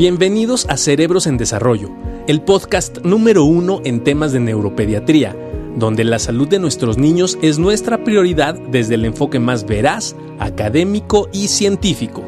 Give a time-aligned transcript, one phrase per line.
[0.00, 1.90] Bienvenidos a Cerebros en Desarrollo,
[2.26, 5.36] el podcast número uno en temas de neuropediatría,
[5.76, 11.28] donde la salud de nuestros niños es nuestra prioridad desde el enfoque más veraz, académico
[11.34, 12.24] y científico.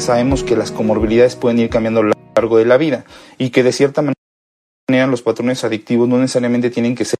[0.00, 3.04] Sabemos que las comorbilidades pueden ir cambiando a lo largo de la vida
[3.36, 7.18] y que de cierta manera los patrones adictivos no necesariamente tienen que ser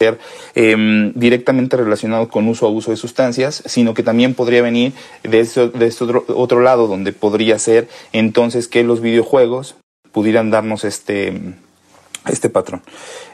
[0.00, 4.92] eh, directamente relacionado con uso o abuso de sustancias, sino que también podría venir
[5.24, 9.74] de, de este otro, otro, lado, donde podría ser entonces que los videojuegos
[10.12, 11.32] pudieran darnos este,
[12.28, 12.82] este patrón.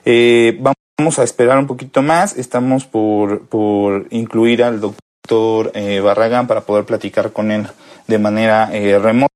[0.07, 0.59] Eh,
[0.99, 6.63] vamos a esperar un poquito más, estamos por, por incluir al doctor eh, Barragán para
[6.63, 7.67] poder platicar con él
[8.07, 9.34] de manera eh, remota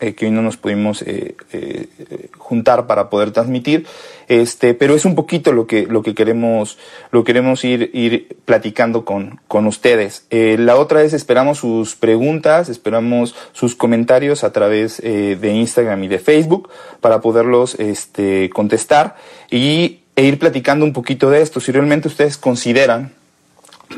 [0.00, 1.88] eh, que hoy no nos pudimos eh, eh,
[2.36, 3.86] juntar para poder transmitir,
[4.28, 6.78] este, pero es un poquito lo que, lo que queremos,
[7.10, 10.26] lo queremos ir, ir platicando con, con ustedes.
[10.30, 16.18] la otra es esperamos sus preguntas, esperamos sus comentarios a través de Instagram y de
[16.18, 19.16] Facebook para poderlos este, contestar
[19.50, 21.60] y, e ir platicando un poquito de esto.
[21.60, 23.17] Si realmente ustedes consideran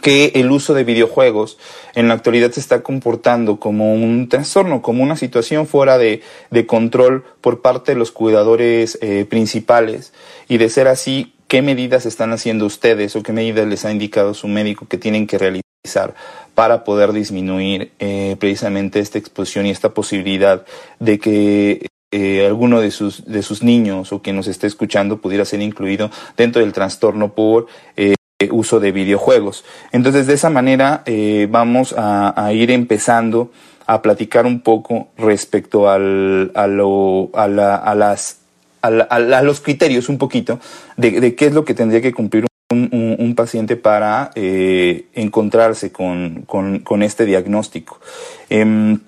[0.02, 1.58] que el uso de videojuegos
[1.94, 6.66] en la actualidad se está comportando como un trastorno, como una situación fuera de, de
[6.66, 10.12] control por parte de los cuidadores eh, principales.
[10.48, 14.34] Y de ser así, ¿qué medidas están haciendo ustedes o qué medidas les ha indicado
[14.34, 16.14] su médico que tienen que realizar
[16.54, 20.64] para poder disminuir eh, precisamente esta exposición y esta posibilidad
[20.98, 25.44] de que eh, alguno de sus, de sus niños o quien nos esté escuchando pudiera
[25.44, 28.14] ser incluido dentro del trastorno por eh,
[28.50, 29.64] uso de videojuegos.
[29.92, 33.50] Entonces, de esa manera eh, vamos a, ir empezando
[33.86, 38.38] a platicar un poco respecto al, a, lo, a, la, a las
[38.82, 40.58] a, los criterios un poquito
[40.96, 46.80] de, qué es lo que tendría que cumplir un, paciente para eh, encontrarse con, con,
[46.80, 48.00] con, este diagnóstico.
[48.48, 49.00] Em,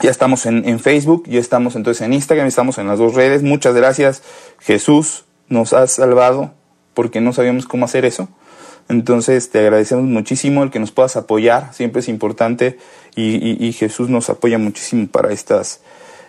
[0.00, 3.42] ya estamos en, en, Facebook, ya estamos entonces en Instagram, estamos en las dos redes.
[3.42, 4.22] Muchas gracias,
[4.60, 6.52] Jesús, nos has salvado
[6.94, 8.28] porque no sabíamos cómo hacer eso.
[8.88, 12.78] Entonces te agradecemos muchísimo el que nos puedas apoyar, siempre es importante
[13.16, 15.80] y, Jesús nos apoya muchísimo para estas,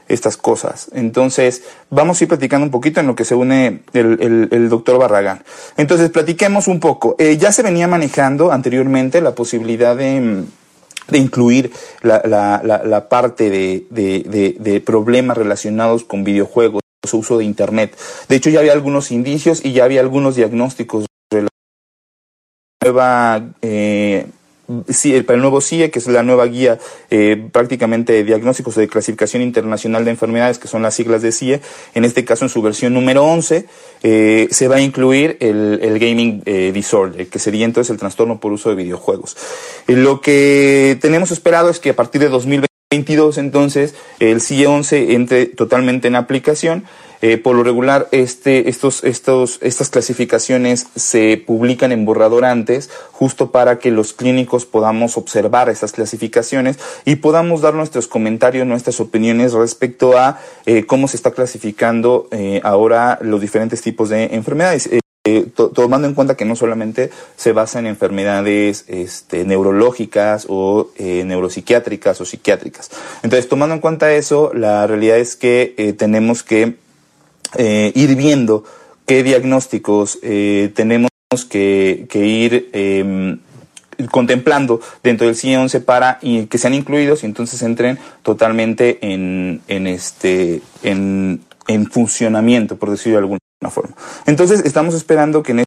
[0.08, 0.90] estas cosas.
[0.94, 5.44] Entonces, vamos a ir platicando un poquito en lo que se une el, doctor Barragán.
[5.78, 7.16] Entonces, platiquemos un poco.
[7.20, 10.44] Eh, ya se venía manejando anteriormente la posibilidad de,
[11.12, 11.72] incluir
[12.02, 17.98] la, parte de, de, problemas relacionados con videojuegos, su uso de Internet.
[18.30, 21.06] De hecho, ya había algunos indicios y ya había algunos diagnósticos
[22.86, 24.28] nueva eh,
[25.26, 26.80] para el nuevo CIE, que es la nueva guía
[27.12, 31.62] eh, prácticamente de diagnósticos de clasificación internacional de enfermedades, que son las siglas de CIE,
[31.94, 33.66] en este caso en su versión número 11,
[34.02, 38.52] eh, se va a incluir el, el gaming disorder, que sería entonces el trastorno por
[38.54, 39.38] uso de videojuegos.
[39.88, 45.46] Lo que tenemos esperado es que a partir de 2022, entonces, el CIE 11 entre
[45.46, 46.86] totalmente en aplicación
[47.22, 53.52] eh, por lo regular, este, estos, estos, estas clasificaciones se publican en borrador antes, justo
[53.52, 59.54] para que los clínicos podamos observar estas clasificaciones y podamos dar nuestros comentarios, nuestras opiniones
[59.54, 64.90] respecto a eh, cómo se está clasificando eh, ahora los diferentes tipos de enfermedades.
[65.74, 72.26] tomando en cuenta que no solamente se basa en enfermedades este, neurológicas o neuropsiquiátricas o
[72.26, 72.92] psiquiátricas.
[73.24, 76.85] Entonces, tomando en cuenta eso, la realidad es que tenemos que
[77.58, 78.64] eh, ir viendo
[79.06, 81.10] qué diagnósticos eh, tenemos
[81.50, 83.40] que, ir em,
[84.12, 89.88] contemplando dentro del CIE 11 para que sean incluidos y entonces entren totalmente en, en
[89.88, 93.40] este en, en funcionamiento, por decirlo de alguna
[93.70, 93.96] forma.
[94.26, 95.65] Entonces estamos esperando que en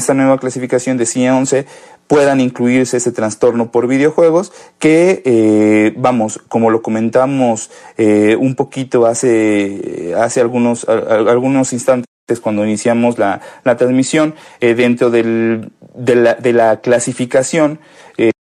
[0.00, 1.66] esta nueva clasificación de CIE 11
[2.10, 9.06] puedan incluirse ese trastorno por videojuegos que, eh, vamos, como lo comentamos eh, un poquito
[9.06, 12.06] hace, hace algunos, algunos instantes
[12.42, 17.78] cuando iniciamos la, la transmisión, eh, dentro del, de, la, de la clasificación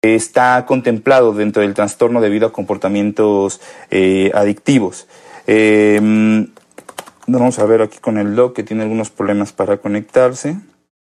[0.04, 3.60] está contemplado dentro del trastorno debido a comportamientos
[4.34, 5.08] adictivos.
[7.26, 10.58] vamos a ver aquí con el doc que tiene algunos problemas para conectarse.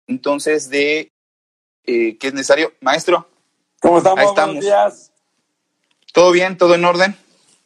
[0.07, 1.11] Entonces, de
[1.87, 2.73] eh, que es necesario.
[2.81, 3.27] Maestro.
[3.81, 4.19] ¿Cómo estamos?
[4.25, 4.55] estamos.
[4.55, 5.11] Buenos días.
[6.13, 6.57] ¿Todo bien?
[6.57, 7.15] ¿Todo en orden?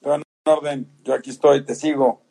[0.02, 0.88] Todo en orden.
[1.04, 2.22] Yo aquí estoy, te sigo.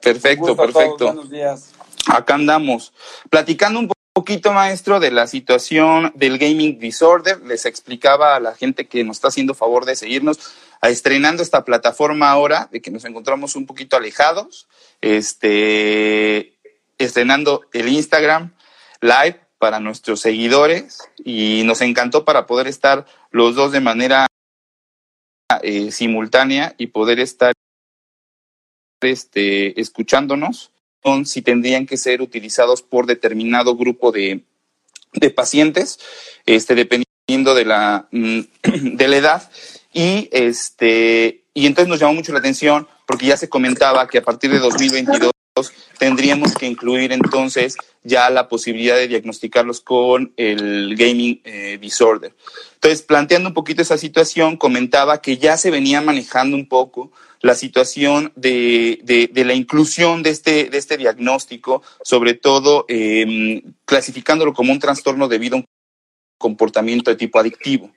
[0.00, 1.06] Perfecto, perfecto.
[1.06, 1.72] Buenos días.
[2.06, 2.92] Acá andamos.
[3.30, 7.40] Platicando un poquito, maestro, de la situación del gaming disorder.
[7.42, 10.38] Les explicaba a la gente que nos está haciendo favor de seguirnos,
[10.82, 14.68] a estrenando esta plataforma ahora, de que nos encontramos un poquito alejados,
[15.00, 16.58] este,
[16.98, 18.52] estrenando el Instagram
[19.00, 24.26] Live para nuestros seguidores y nos encantó para poder estar los dos de manera
[25.62, 27.52] eh, simultánea y poder estar
[29.00, 30.72] este, escuchándonos
[31.24, 34.42] si tendrían que ser utilizados por determinado grupo de,
[35.12, 36.00] de pacientes,
[36.44, 38.40] este, dependiendo de la, mm,
[38.96, 39.50] de la edad.
[39.92, 44.22] Y, este, y entonces nos llamó mucho la atención porque ya se comentaba que a
[44.22, 45.30] partir de 2022
[45.98, 52.34] tendríamos que incluir entonces ya la posibilidad de diagnosticarlos con el gaming eh, disorder.
[52.74, 57.54] Entonces, planteando un poquito esa situación, comentaba que ya se venía manejando un poco la
[57.54, 64.78] situación de, la inclusión de este, de este diagnóstico, sobre todo eh, clasificándolo como un
[64.78, 65.66] trastorno debido a un
[66.38, 67.90] comportamiento de tipo adictivo.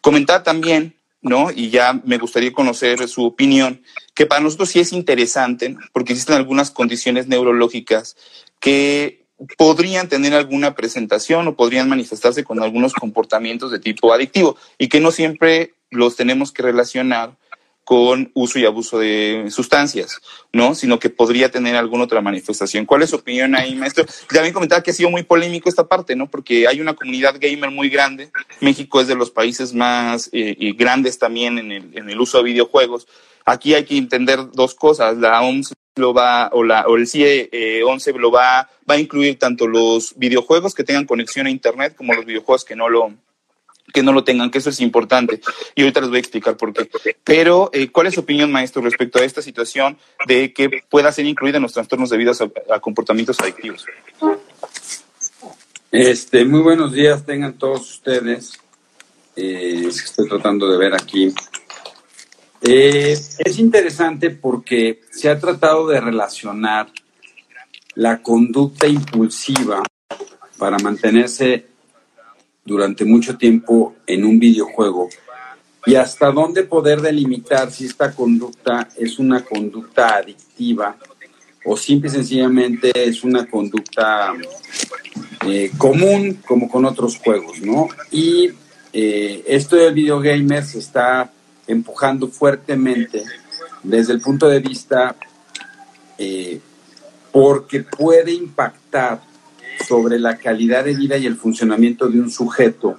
[0.00, 1.50] Comentar también ¿no?
[1.50, 3.82] Y ya me gustaría conocer su opinión,
[4.14, 8.16] que para nosotros sí es interesante, porque existen algunas condiciones neurológicas
[8.60, 9.24] que
[9.56, 15.00] podrían tener alguna presentación o podrían manifestarse con algunos comportamientos de tipo adictivo y que
[15.00, 17.36] no siempre los tenemos que relacionar
[17.84, 20.20] con uso y abuso de sustancias,
[20.52, 20.74] ¿no?
[20.74, 22.86] Sino que podría tener alguna otra manifestación.
[22.86, 24.04] ¿Cuál es su opinión ahí, maestro?
[24.28, 26.30] También comentaba que ha sido muy polémico esta parte, ¿no?
[26.30, 28.30] Porque hay una comunidad gamer muy grande.
[28.60, 32.44] México es de los países más eh, grandes también en el, en el uso de
[32.44, 33.08] videojuegos.
[33.44, 35.16] Aquí hay que entender dos cosas.
[35.18, 38.98] La OMS lo va, o, la, o el CIE 11 eh, lo va, va a
[38.98, 43.12] incluir tanto los videojuegos que tengan conexión a Internet como los videojuegos que no lo,
[43.92, 45.40] que no lo tengan, que eso es importante.
[45.74, 46.90] Y ahorita les voy a explicar por qué.
[47.24, 51.26] Pero, eh, ¿cuál es su opinión, maestro, respecto a esta situación de que pueda ser
[51.26, 53.84] incluida en los trastornos debidos a, comportamientos adictivos?
[55.90, 58.52] Este, muy buenos días, tengan todos ustedes.
[59.36, 61.32] Eh, estoy tratando de ver aquí.
[62.62, 66.88] Eh, es interesante porque se ha tratado de relacionar
[67.94, 69.82] la conducta impulsiva
[70.58, 71.66] para mantenerse
[72.64, 75.08] durante mucho tiempo en un videojuego
[75.84, 80.96] y hasta dónde poder delimitar si esta conducta es una conducta adictiva
[81.64, 84.32] o simple y sencillamente es una conducta
[85.46, 87.88] eh, común como con otros juegos, ¿no?
[88.10, 88.50] Y
[88.92, 91.32] eh, esto del videogamer se está
[91.66, 93.24] empujando fuertemente
[93.82, 95.16] desde el punto de vista
[96.18, 96.60] eh,
[97.32, 99.20] porque puede impactar
[99.86, 102.98] sobre la calidad de vida y el funcionamiento de un sujeto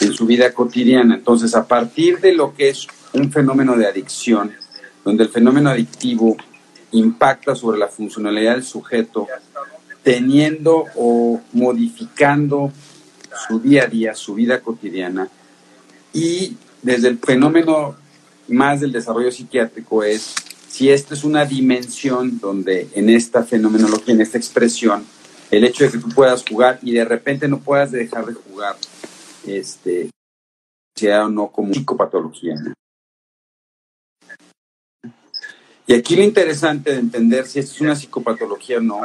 [0.00, 1.14] en su vida cotidiana.
[1.14, 4.52] Entonces, a partir de lo que es un fenómeno de adicción,
[5.04, 6.36] donde el fenómeno adictivo
[6.92, 9.26] impacta sobre la funcionalidad del sujeto,
[10.02, 12.72] teniendo o modificando
[13.48, 15.28] su día a día, su vida cotidiana,
[16.12, 17.96] y desde el fenómeno
[18.48, 20.34] más del desarrollo psiquiátrico es
[20.68, 25.04] si esta es una dimensión donde en esta fenomenología, en esta expresión,
[25.52, 28.74] el hecho de que tú puedas jugar y de repente no puedas dejar de jugar,
[29.46, 30.08] este,
[30.96, 32.54] sea o no como psicopatología.
[35.86, 39.02] Y aquí lo interesante de entender si esto es una psicopatología o no,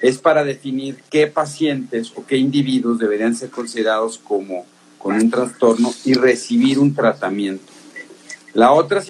[0.00, 4.66] es para definir qué pacientes o qué individuos deberían ser considerados como
[4.98, 7.72] con un trastorno y recibir un tratamiento.
[8.54, 9.02] La otra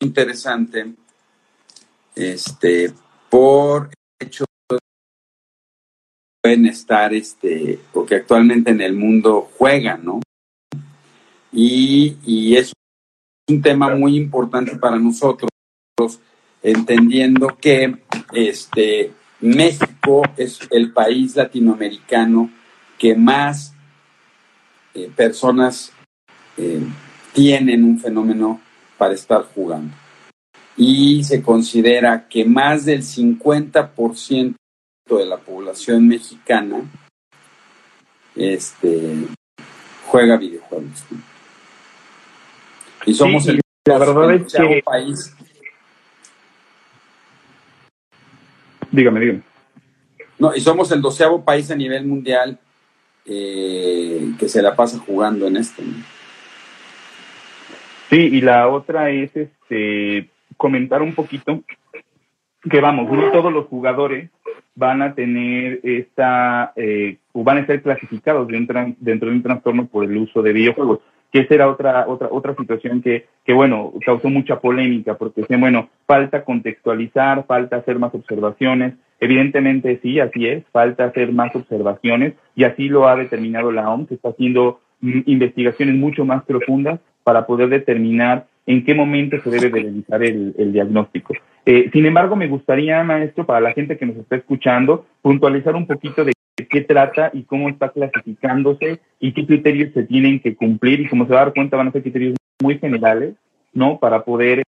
[0.00, 0.94] interesante,
[2.16, 2.92] este,
[3.30, 4.46] por hecho
[6.46, 10.20] pueden estar, este, porque actualmente en el mundo juegan, ¿no?
[11.50, 12.72] Y, y es
[13.50, 15.50] un tema muy importante para nosotros,
[16.62, 17.96] entendiendo que
[18.32, 22.48] este, México es el país latinoamericano
[22.96, 23.74] que más
[24.94, 25.92] eh, personas
[26.56, 26.80] eh,
[27.32, 28.60] tienen un fenómeno
[28.96, 29.92] para estar jugando.
[30.76, 34.54] Y se considera que más del 50%
[35.14, 36.82] de la población mexicana
[38.34, 39.14] este,
[40.06, 41.04] juega videojuegos.
[43.04, 44.82] Y somos el, la verdad es que...
[44.84, 45.36] país.
[48.90, 49.42] Dígame, dígame.
[50.38, 52.58] No, y somos el doceavo país a nivel mundial
[53.24, 55.82] eh, que se la pasa jugando en esto.
[58.10, 61.62] Sí, y la otra es este comentar un poquito
[62.68, 64.30] que vamos, no todos los jugadores
[64.76, 69.86] van a tener esta, eh, o van a ser clasificados dentro, dentro de un trastorno
[69.86, 71.00] por el uso de videojuegos.
[71.32, 75.88] Que esa era otra, otra, otra situación que, que, bueno, causó mucha polémica, porque bueno,
[76.06, 78.94] falta contextualizar, falta hacer más observaciones.
[79.18, 84.12] Evidentemente sí, así es, falta hacer más observaciones, y así lo ha determinado la OMS,
[84.12, 89.68] está haciendo mm, investigaciones mucho más profundas para poder determinar en qué momento se debe
[89.68, 91.34] realizar el diagnóstico.
[91.68, 95.88] Eh, sin embargo, me gustaría, maestro, para la gente que nos está escuchando, puntualizar un
[95.88, 96.32] poquito de
[96.70, 101.26] qué trata y cómo está clasificándose y qué criterios se tienen que cumplir y como
[101.26, 103.34] se va a dar cuenta van a ser criterios muy generales,
[103.72, 103.98] ¿no?
[103.98, 104.60] Para poder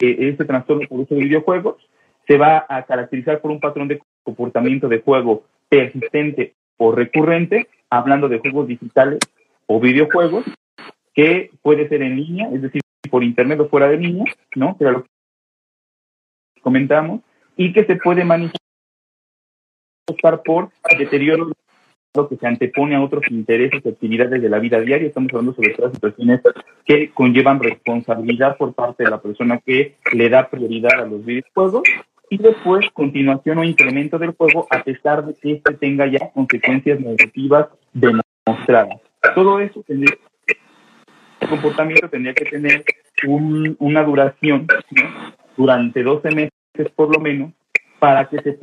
[0.00, 1.76] eh, este trastorno por uso de videojuegos
[2.26, 8.28] se va a caracterizar por un patrón de comportamiento de juego persistente o recurrente, hablando
[8.28, 9.20] de juegos digitales
[9.66, 10.44] o videojuegos,
[11.14, 14.24] que puede ser en línea, es decir, por internet o fuera de línea,
[14.56, 14.76] ¿no?
[14.76, 15.04] Que era lo
[16.64, 17.20] comentamos,
[17.56, 18.58] y que se puede manifestar
[20.44, 21.52] por deterioro
[22.28, 25.08] que se antepone a otros intereses y actividades de la vida diaria.
[25.08, 26.40] Estamos hablando sobre todas situaciones
[26.84, 31.82] que conllevan responsabilidad por parte de la persona que le da prioridad a los videojuegos
[32.30, 37.00] y después continuación o incremento del juego a pesar de que este tenga ya consecuencias
[37.00, 39.00] negativas demostradas.
[39.34, 40.14] Todo eso tendría,
[41.40, 42.84] el comportamiento tendría que tener
[43.26, 44.68] una duración
[45.56, 46.53] durante 12 meses
[46.94, 47.52] por lo menos
[47.98, 48.58] para que se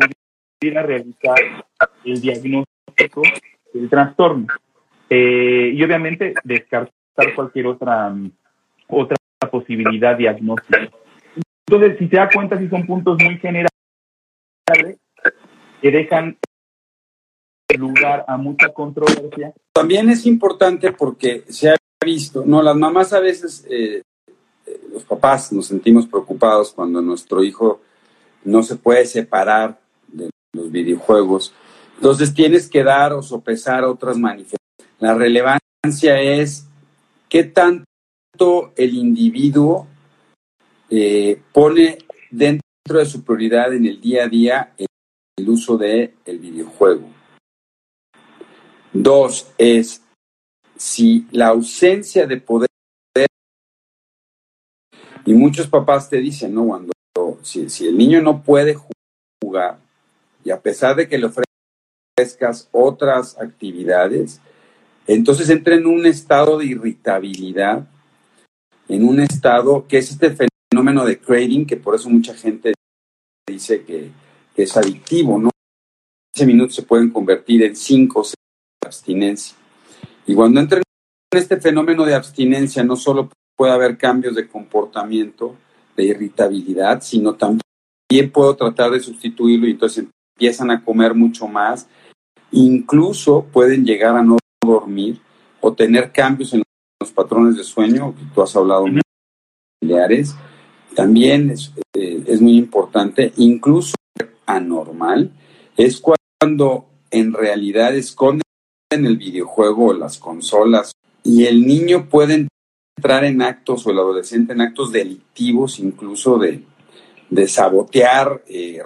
[0.60, 1.36] pudiera realizar
[2.03, 3.22] el diagnóstico
[3.74, 4.48] del trastorno.
[5.10, 8.13] Eh, y obviamente descartar cualquier otra,
[8.88, 9.18] otra
[9.50, 10.89] posibilidad diagnóstica.
[11.68, 13.72] Entonces, si se da cuenta, si son puntos muy generales
[15.82, 16.38] que dejan
[17.77, 19.53] lugar a mucha controversia.
[19.74, 21.75] También es importante porque se ha
[22.06, 24.01] visto, no, las mamás a veces, eh,
[24.65, 27.82] eh, los papás nos sentimos preocupados cuando nuestro hijo
[28.44, 31.54] no se puede separar de los videojuegos.
[31.96, 34.62] Entonces tienes que dar o sopesar otras manifestaciones.
[35.00, 36.68] La relevancia es
[37.30, 37.86] qué tanto
[38.76, 39.88] el individuo
[40.90, 46.40] eh, pone dentro de su prioridad en el día a día el uso del el
[46.40, 47.08] videojuego.
[48.94, 50.02] Dos es
[50.76, 52.68] si la ausencia de poder
[55.26, 56.66] y muchos papás te dicen, ¿no?
[56.66, 56.92] Cuando
[57.44, 58.78] si, el niño no puede
[59.44, 59.80] jugar
[60.44, 64.40] y a pesar de que le ofrezcas otras actividades,
[65.08, 67.88] entonces entra en un estado de irritabilidad,
[68.88, 70.36] en un estado que es este
[70.72, 72.74] fenómeno de trading, que por eso mucha gente
[73.48, 74.10] dice que,
[74.56, 75.50] es adictivo, ¿no?
[76.36, 78.36] 15 minutos se pueden convertir en 5 o 6
[78.82, 79.58] de abstinencia.
[80.28, 80.84] Y cuando entra en
[81.32, 85.56] este fenómeno de abstinencia, no solo puede haber cambios de comportamiento,
[85.96, 90.06] de irritabilidad, sino también puedo tratar de sustituirlo y entonces
[90.36, 91.88] empiezan a comer mucho más.
[92.52, 95.20] Incluso pueden llegar a no dormir
[95.60, 96.64] o tener cambios en
[97.00, 98.86] los patrones de sueño, que tú has hablado
[99.80, 100.36] familiares,
[100.96, 103.96] también es, eh, es muy importante, incluso
[104.46, 105.32] anormal,
[105.78, 108.44] es cuando en realidad esconden
[108.92, 110.92] el videojuego o las consolas
[111.24, 112.48] y el niño puede
[113.01, 116.63] entrar en actos o el adolescente en actos delictivos, incluso de,
[117.31, 118.79] de sabotear, eh,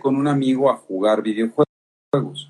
[0.00, 2.48] con un amigo a jugar videojuegos.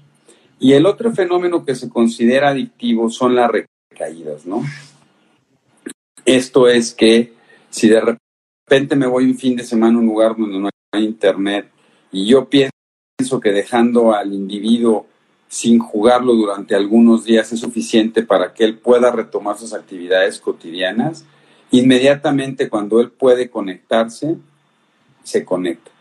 [0.60, 4.62] Y el otro fenómeno que se considera adictivo son las recaídas, ¿no?
[6.24, 7.32] Esto es que
[7.70, 11.04] si de repente me voy un fin de semana a un lugar donde no hay
[11.04, 11.70] internet
[12.12, 15.06] y yo pienso que dejando al individuo
[15.54, 21.24] sin jugarlo durante algunos días es suficiente para que él pueda retomar sus actividades cotidianas,
[21.70, 24.36] inmediatamente cuando él puede conectarse,
[25.22, 25.92] se conecta.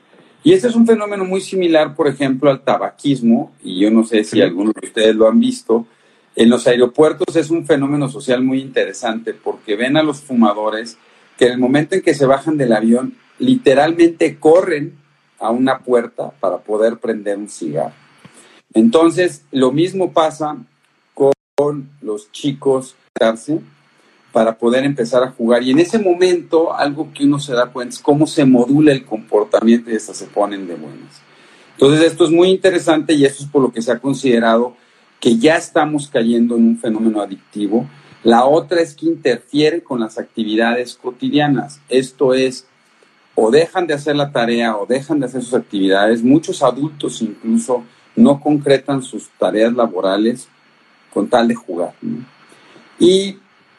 [0.43, 4.24] Y este es un fenómeno muy similar, por ejemplo, al tabaquismo, y yo no sé
[4.24, 5.86] si algunos de ustedes lo han visto.
[6.36, 10.98] En los aeropuertos es un fenómeno social muy interesante porque ven a los fumadores
[11.38, 14.95] que en el momento en que se bajan del avión, literalmente corren
[15.38, 18.02] a una puerta para poder prender un cigarro.
[18.74, 20.58] Entonces, lo mismo pasa
[21.56, 22.96] con los chicos
[24.32, 25.62] para poder empezar a jugar.
[25.63, 29.06] Y en ese momento, algo que uno se da cuenta es cómo se modula el
[29.06, 31.22] comportamiento y hasta se ponen de buenas.
[31.74, 34.75] Entonces, esto es muy interesante y esto es por lo que se ha considerado
[35.20, 37.88] que ya estamos cayendo en un fenómeno adictivo
[38.24, 41.82] la otra es que interfiere con las actividades cotidianas.
[41.89, 42.65] Esto es,
[43.36, 46.24] o dejan de hacer la tarea o dejan de hacer sus actividades.
[46.24, 47.84] Muchos adultos incluso
[48.15, 50.48] no concretan sus tareas laborales
[51.13, 51.93] con tal de jugar.
[53.00, 53.38] Y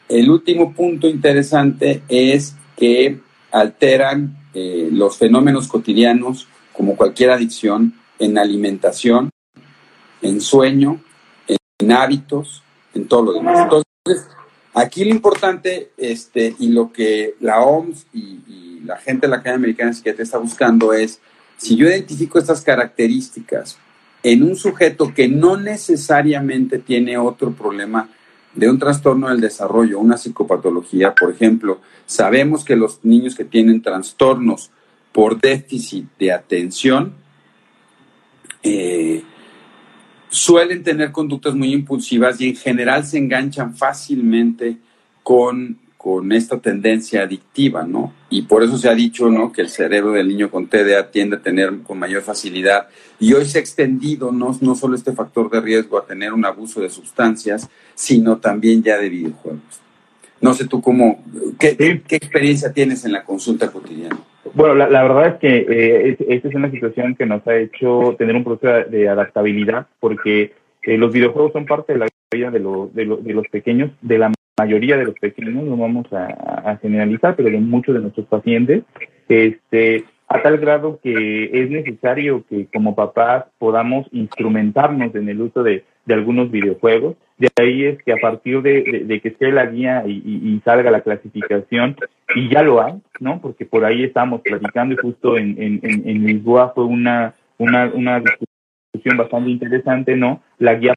[0.09, 3.19] el último punto interesante es que
[3.51, 9.29] alteran eh, los fenómenos cotidianos, como cualquier adicción, en alimentación,
[10.21, 11.01] en sueño,
[11.79, 12.63] en hábitos,
[12.93, 13.61] en todo lo demás.
[13.63, 13.85] Entonces,
[14.77, 19.55] Aquí lo importante, este, y lo que la OMS y, la gente de la Academia
[19.63, 21.19] Americana de Psiquiatría está buscando es,
[21.57, 23.79] si yo identifico estas características
[24.27, 28.09] en un sujeto que no necesariamente tiene otro problema
[28.55, 33.83] de un trastorno del desarrollo, una psicopatología, por ejemplo, sabemos que los niños que tienen
[33.83, 34.71] trastornos
[35.11, 37.13] por déficit de atención,
[38.63, 39.21] eh,
[40.29, 44.77] suelen tener conductas muy impulsivas y en general se enganchan fácilmente
[45.21, 48.13] con, con esta tendencia adictiva, ¿no?
[48.29, 49.51] Y por eso se ha dicho, ¿no?
[49.51, 52.89] Que el cerebro del niño con TDA tiende a tener con mayor facilidad.
[53.19, 56.45] Y hoy se ha extendido no, no solo este factor de riesgo a tener un
[56.45, 59.81] abuso de sustancias, sino también ya de videojuegos.
[60.41, 61.23] No sé tú cómo,
[61.57, 64.19] qué, qué experiencia tienes en la consulta cotidiana.
[64.53, 68.35] Bueno, la, verdad es que eh, esta es una situación que nos ha hecho tener
[68.35, 72.59] un proceso de adaptabilidad porque eh, los videojuegos son parte de la vida de,
[72.93, 77.59] de, los pequeños, de la mayoría de los pequeños, no vamos a, generalizar, pero de
[77.59, 78.83] muchos de nuestros pacientes,
[79.27, 85.63] este, a tal grado que es necesario que como papás podamos instrumentarnos en el uso
[85.63, 87.15] de, algunos videojuegos.
[87.37, 88.83] De ahí es que a partir de,
[89.21, 91.95] que esté la guía y, salga la clasificación,
[92.35, 93.41] y ya lo hay, ¿no?
[93.41, 98.21] Porque por ahí estamos platicando y justo en, en, en, Lisboa fue una, una, una
[98.93, 100.41] discusión bastante interesante, ¿no?
[100.59, 100.93] La guía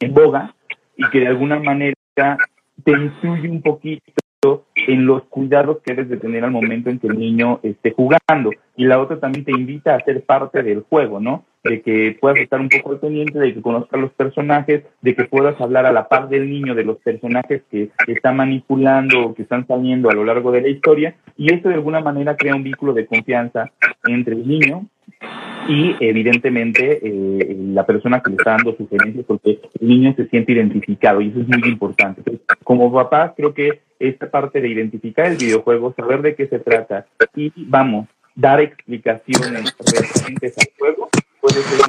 [0.00, 0.54] en boga
[0.96, 1.94] y que de alguna manera
[2.84, 7.08] te influye un poquito en los cuidados que debes de tener al momento en que
[7.08, 8.50] el niño esté jugando.
[8.76, 11.44] Y la otra también te invita a ser parte del juego, ¿no?
[11.64, 15.24] De que puedas estar un poco al pendiente, de que conozcas los personajes, de que
[15.24, 19.42] puedas hablar a la par del niño de los personajes que está manipulando o que
[19.42, 21.16] están saliendo a lo largo de la historia.
[21.36, 23.72] Y eso de alguna manera crea un vínculo de confianza
[24.04, 24.86] entre el niño
[25.68, 30.52] y evidentemente eh, la persona que le está dando sugerencias porque el niño se siente
[30.52, 32.22] identificado y eso es muy importante.
[32.64, 37.06] como papá creo que esta parte de identificar el videojuego, saber de qué se trata
[37.34, 41.08] y vamos, dar explicaciones referentes al juego
[41.40, 41.80] puede ser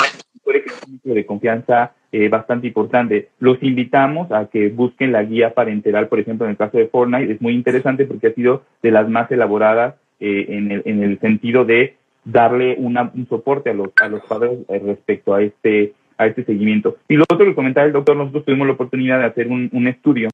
[0.87, 3.29] un de confianza eh, bastante importante.
[3.39, 7.33] Los invitamos a que busquen la guía parental, por ejemplo, en el caso de Fortnite,
[7.33, 11.19] es muy interesante porque ha sido de las más elaboradas eh, en, el, en el
[11.19, 15.93] sentido de darle una, un soporte a los, a los padres eh, respecto a este,
[16.17, 16.97] a este seguimiento.
[17.07, 19.87] Y lo otro que comentaba el doctor, nosotros tuvimos la oportunidad de hacer un, un
[19.87, 20.29] estudio,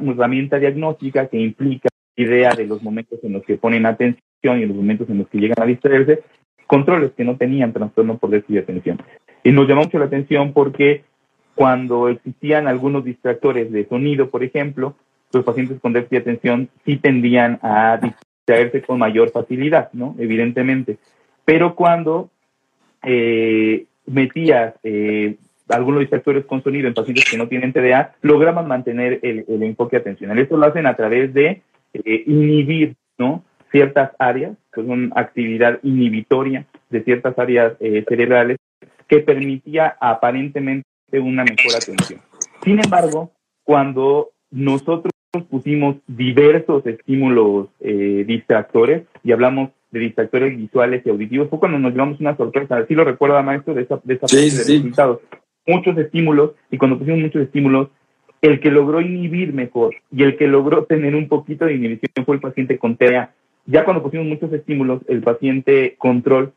[0.00, 4.66] una, herramienta diagnóstica que implica idea de los momentos en los que ponen atención y
[4.66, 6.22] los momentos en los que llegan a distraerse,
[6.66, 8.98] controles que no tenían trastorno por déficit de atención.
[9.44, 11.04] Y nos llamó mucho la atención porque
[11.54, 14.94] cuando existían algunos distractores de sonido, por ejemplo,
[15.32, 20.14] los pacientes con déficit de atención sí tendían a distraerse con mayor facilidad, ¿no?
[20.18, 20.98] Evidentemente.
[21.44, 22.30] Pero cuando
[23.02, 25.36] eh, metías eh,
[25.68, 30.38] algunos distractores con sonido en pacientes que no tienen TDA, lograban mantener el, enfoque atencional.
[30.38, 31.62] Esto lo hacen a través de
[31.94, 33.44] eh, inhibir ¿no?
[33.70, 38.58] ciertas áreas, que son actividad inhibitoria de ciertas áreas eh, cerebrales
[39.08, 42.20] que permitía aparentemente una mejor atención.
[42.62, 43.30] Sin embargo,
[43.64, 45.12] cuando nosotros
[45.50, 52.20] pusimos diversos estímulos distractores y hablamos de distractores visuales y auditivos, fue cuando nos llevamos
[52.20, 52.76] una sorpresa.
[52.76, 55.20] Así lo recuerda, maestro, de esa, de esa sí, de resultados.
[55.66, 57.88] Muchos estímulos, y cuando pusimos muchos estímulos,
[58.42, 62.36] el que logró inhibir mejor y el que logró tener un poquito de inhibición fue
[62.36, 63.32] el paciente con TEA.
[63.66, 66.52] Ya cuando pusimos muchos estímulos, el paciente control,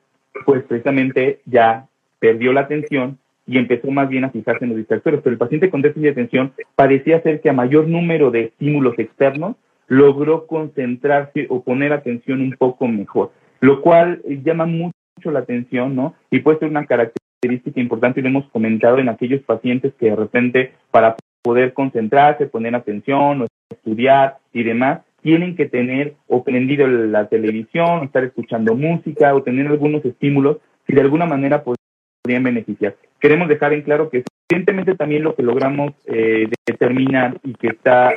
[0.45, 1.87] pues precisamente ya
[2.19, 3.17] perdió la atención
[3.47, 5.21] y empezó más bien a fijarse en los distractores.
[5.23, 8.99] Pero el paciente con déficit de atención parecía ser que a mayor número de estímulos
[8.99, 9.55] externos,
[9.87, 14.93] logró concentrarse o poner atención un poco mejor, lo cual llama mucho
[15.31, 16.13] la atención, ¿no?
[16.29, 20.15] Y puede ser una característica importante y lo hemos comentado en aquellos pacientes que de
[20.15, 26.87] repente para poder concentrarse, poner atención o estudiar y demás, tienen que tener o prendido
[26.87, 32.43] la televisión, o estar escuchando música o tener algunos estímulos que de alguna manera podrían
[32.43, 32.95] beneficiar.
[33.19, 38.13] Queremos dejar en claro que evidentemente también lo que logramos eh, determinar y que está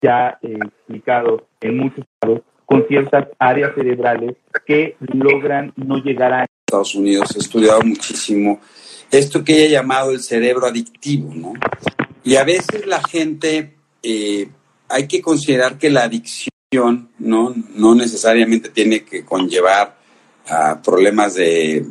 [0.00, 6.46] ya eh, explicado en muchos casos con ciertas áreas cerebrales que logran no llegar a
[6.66, 7.30] Estados Unidos.
[7.36, 8.60] He estudiado muchísimo
[9.10, 11.52] esto que ella ha llamado el cerebro adictivo, ¿no?
[12.24, 14.48] Y a veces la gente, eh,
[14.88, 19.98] hay que considerar que la adicción no, no necesariamente tiene que conllevar
[20.48, 21.86] a problemas de,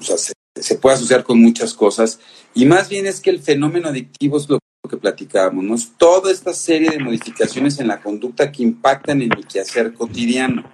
[0.00, 2.20] se, puede asociar con muchas cosas,
[2.54, 5.76] y más bien es que el fenómeno adictivo es lo que platicábamos, ¿no?
[5.96, 10.64] toda esta serie de modificaciones en la conducta que impactan en mi quehacer cotidiano.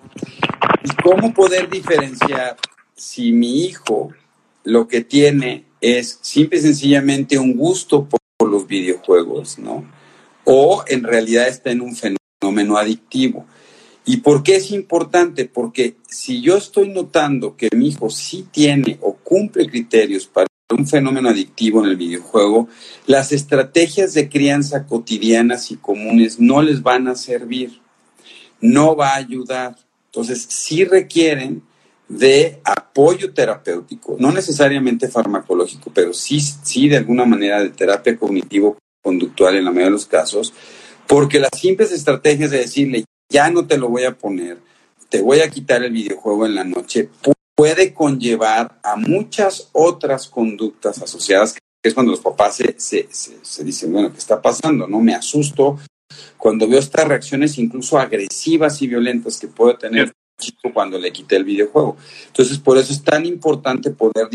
[0.83, 2.57] ¿Y cómo poder diferenciar
[2.97, 4.13] si mi hijo
[4.65, 9.85] lo que tiene es simple y sencillamente un gusto por, los videojuegos, ¿no?
[10.45, 13.45] O en realidad está en un fenómeno adictivo.
[14.05, 15.47] ¿Y por qué es importante?
[15.47, 20.87] Porque si yo estoy notando que mi hijo sí tiene o cumple criterios para un
[20.87, 22.69] fenómeno adictivo en el videojuego,
[23.07, 27.81] las estrategias de crianza cotidianas y comunes no les van a servir,
[28.61, 29.77] no va a ayudar.
[30.07, 31.63] Entonces, sí requieren
[32.09, 39.57] de apoyo terapéutico, no necesariamente farmacológico, pero sí, sí de alguna manera de terapia cognitivo-conductual
[39.57, 40.53] en la mayoría de los casos,
[41.07, 44.59] porque las simples estrategias de decirle, ya no te lo voy a poner,
[45.09, 47.09] te voy a quitar el videojuego en la noche,
[47.57, 53.65] puede conllevar a muchas otras conductas asociadas, que es cuando los papás se, se, se,
[53.65, 54.87] dicen, bueno, ¿qué está pasando?
[54.87, 55.01] ¿No?
[55.01, 55.79] Me asusto
[56.37, 60.13] cuando veo estas reacciones incluso agresivas y violentas que puede tener
[60.73, 61.97] cuando le quité el videojuego.
[62.27, 64.29] Entonces, por eso es tan importante poder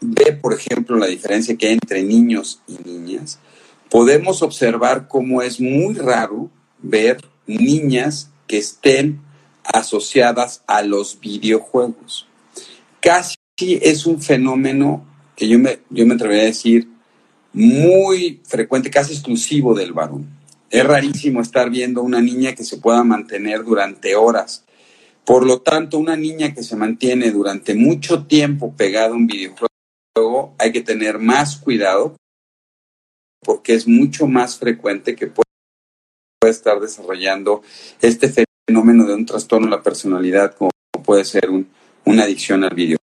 [0.00, 3.38] ver, por ejemplo, la diferencia que hay entre niños y niñas.
[3.90, 9.20] Podemos observar cómo es muy raro ver niñas que estén
[9.64, 12.26] asociadas a los videojuegos.
[13.00, 16.88] Casi es un fenómeno que yo me, yo me atrevería a decir
[17.52, 20.37] muy frecuente, casi exclusivo del varón.
[20.70, 24.64] Es rarísimo estar viendo una niña que se pueda mantener durante horas.
[25.24, 30.54] Por lo tanto, una niña que se mantiene durante mucho tiempo pegada a un videojuego,
[30.58, 32.16] hay que tener más cuidado
[33.40, 35.44] porque es mucho más frecuente que pueda
[36.50, 37.62] estar desarrollando
[38.00, 38.32] este
[38.66, 40.70] fenómeno de un trastorno de la personalidad como
[41.04, 41.48] puede ser
[42.04, 42.98] una adicción al video.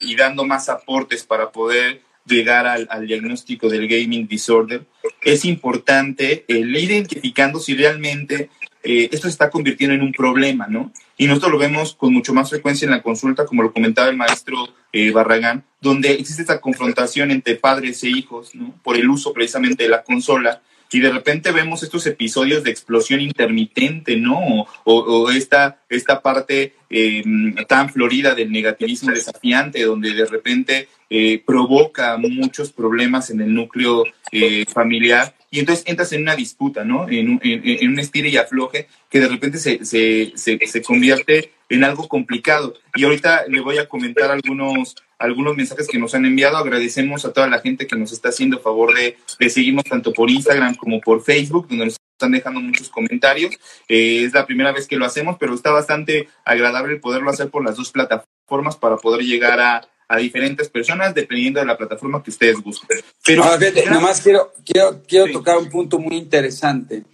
[0.00, 4.84] Y dando más aportes para poder llegar al, diagnóstico del gaming disorder,
[5.22, 8.50] es importante el ir identificando si realmente
[8.82, 10.92] eh, esto se está convirtiendo en un problema, ¿no?
[11.16, 14.16] Y nosotros lo vemos con mucho más frecuencia en la consulta, como lo comentaba el
[14.16, 18.74] maestro eh, Barragán, donde existe esta confrontación entre padres e hijos, ¿no?
[18.82, 20.62] Por el uso precisamente de la consola
[20.92, 24.66] y de repente vemos estos episodios de explosión intermitente, ¿no?
[24.84, 32.16] O, esta, esta parte em, tan florida del negativismo desafiante, donde de repente eh, provoca
[32.16, 37.08] muchos problemas en el núcleo eh, familiar y entonces entras en una disputa, ¿no?
[37.08, 41.52] En, un, en, un estire y afloje que de repente se, se, se, se, convierte
[41.68, 42.74] en algo complicado.
[42.94, 46.56] Y ahorita le voy a comentar algunos, algunos mensajes que nos han enviado.
[46.56, 50.30] Agradecemos a toda la gente que nos está haciendo favor de, de seguirnos tanto por
[50.30, 53.54] Instagram como por Facebook, donde nos están dejando muchos comentarios.
[53.88, 57.64] Eh, es la primera vez que lo hacemos, pero está bastante agradable poderlo hacer por
[57.64, 62.30] las dos plataformas para poder llegar a, a diferentes personas dependiendo de la plataforma que
[62.30, 63.00] ustedes gusten.
[63.24, 67.04] Pero ah, nada más quiero, quiero, quiero tocar un punto muy interesante,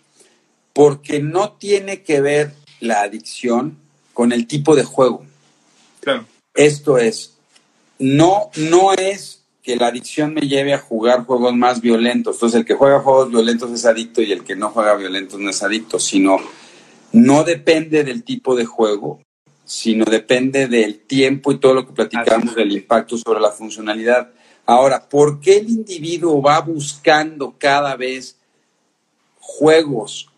[0.73, 3.79] porque no tiene que ver la adicción
[4.13, 5.25] con el tipo de juego.
[6.01, 6.27] Claro.
[6.55, 7.32] Esto es,
[8.03, 12.35] no, no es que la adicción me lleve a jugar juegos más violentos.
[12.35, 15.49] Entonces, el que juega juegos violentos es adicto y el que no juega violentos no
[15.49, 16.39] es adicto, sino
[17.13, 19.23] no depende del tipo de juego,
[19.65, 24.33] sino depende del tiempo y todo lo que platicamos del impacto sobre la funcionalidad.
[24.67, 28.37] Ahora, ¿por qué el individuo va buscando cada vez
[29.39, 30.29] juegos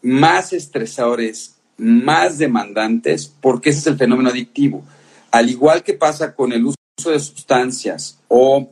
[0.00, 3.30] más estresadores, más demandantes?
[3.42, 4.82] Porque ese es el fenómeno adictivo.
[5.30, 8.68] Al igual que pasa con el uso de sustancias o,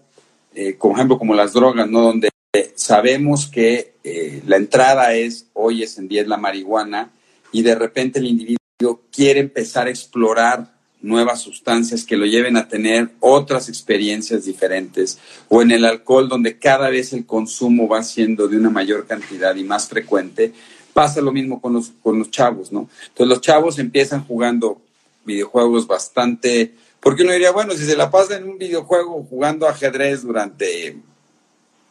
[0.54, 2.02] eh, por ejemplo, como las drogas, ¿no?
[2.02, 2.28] Donde
[2.74, 7.10] sabemos que eh, la entrada es, hoy es en 10 la marihuana,
[7.52, 12.68] y de repente el individuo quiere empezar a explorar nuevas sustancias que lo lleven a
[12.68, 18.48] tener otras experiencias diferentes, o en el alcohol donde cada vez el consumo va siendo
[18.48, 20.52] de una mayor cantidad y más frecuente,
[20.92, 22.88] pasa lo mismo con los, con los chavos, ¿no?
[23.08, 24.80] Entonces los chavos empiezan jugando
[25.24, 30.22] videojuegos bastante, porque uno diría, bueno, si se la pasa en un videojuego jugando ajedrez
[30.22, 30.96] durante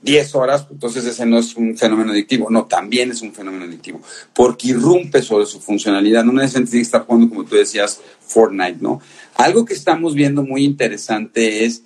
[0.02, 2.50] 10 horas, entonces ese no es un fenómeno adictivo.
[2.50, 4.02] No, también es un fenómeno adictivo,
[4.34, 6.24] porque irrumpe sobre su funcionalidad.
[6.24, 9.02] No necesariamente estar jugando, como tú decías, Fortnite, ¿no?
[9.36, 11.84] Algo que estamos viendo muy interesante es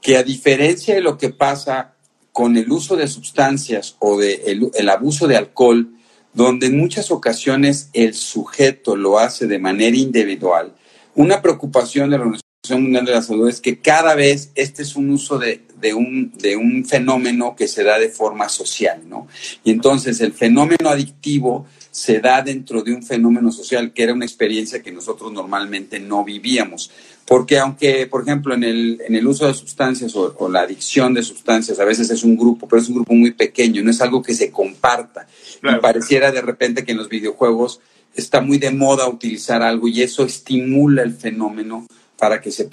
[0.00, 1.94] que a diferencia de lo que pasa
[2.32, 5.90] con el uso de sustancias o de el, abuso de alcohol,
[6.32, 10.72] donde en muchas ocasiones el sujeto lo hace de manera individual,
[11.14, 12.24] una preocupación de la
[12.68, 16.32] Mundial de la Salud es que cada vez este es un uso de de un,
[16.36, 19.26] de un fenómeno que se da de forma social, ¿no?
[19.64, 24.24] Y entonces el fenómeno adictivo se da dentro de un fenómeno social que era una
[24.24, 26.90] experiencia que nosotros normalmente no vivíamos.
[27.24, 31.22] Porque aunque, por ejemplo, en el, en el uso de sustancias o, la adicción de
[31.22, 34.22] sustancias, a veces es un grupo, pero es un grupo muy pequeño, no es algo
[34.22, 35.26] que se comparta.
[35.62, 37.80] Y pareciera de repente que en los videojuegos
[38.14, 41.86] está muy de moda utilizar algo y eso estimula el fenómeno
[42.20, 42.68] para que se,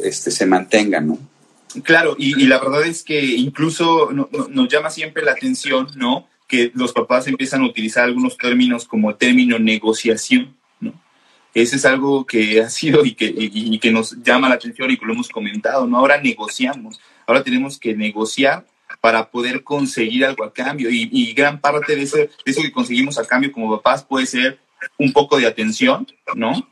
[0.00, 1.16] este, se mantenga, ¿no?
[1.84, 6.28] Claro, y, la verdad es que incluso nos llama siempre la atención, ¿no?
[6.48, 10.92] Que los papás empiezan a utilizar algunos términos como término negociación, ¿no?
[11.54, 14.96] Ese es algo que ha sido y que, y, que nos llama la atención y
[14.96, 15.98] que lo hemos comentado, ¿no?
[15.98, 18.66] Ahora negociamos, ahora tenemos que negociar
[19.00, 23.16] para poder conseguir algo a cambio y, gran parte de eso, de eso que conseguimos
[23.18, 24.58] a cambio como papás puede ser
[24.98, 26.66] un poco de atención, ¿no?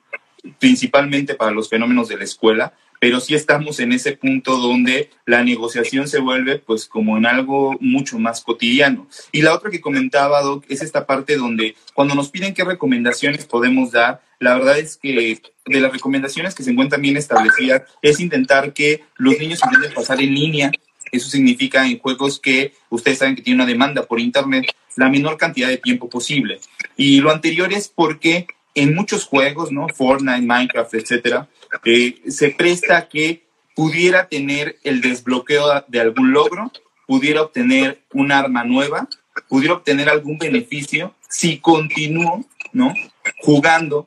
[0.58, 5.44] Principalmente para los fenómenos de la escuela, pero sí estamos en ese punto donde la
[5.44, 9.06] negociación se vuelve pues como en algo mucho más cotidiano.
[9.32, 13.44] Y la otra que comentaba, Doc, es esta parte donde cuando nos piden qué recomendaciones
[13.44, 18.20] podemos dar, la verdad es que de las recomendaciones que se encuentran bien establecidas es
[18.20, 20.72] intentar que los niños intenten pasar en línea.
[21.10, 25.36] Eso significa en juegos que ustedes saben que tiene una demanda por Internet, la menor
[25.36, 26.60] cantidad de tiempo posible.
[26.96, 28.46] Y lo anterior es porque
[28.78, 29.88] en muchos juegos, ¿no?
[29.88, 31.48] Fortnite, Minecraft, etcétera,
[31.84, 36.72] eh, se presta que pudiera tener el desbloqueo de algún logro,
[37.06, 39.08] pudiera obtener un arma nueva,
[39.48, 42.92] pudiera obtener algún beneficio si continúo, ¿no?
[43.40, 44.06] Jugando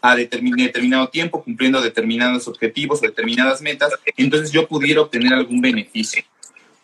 [0.00, 6.22] a determinado tiempo, cumpliendo determinados objetivos o determinadas metas, entonces yo pudiera obtener algún beneficio.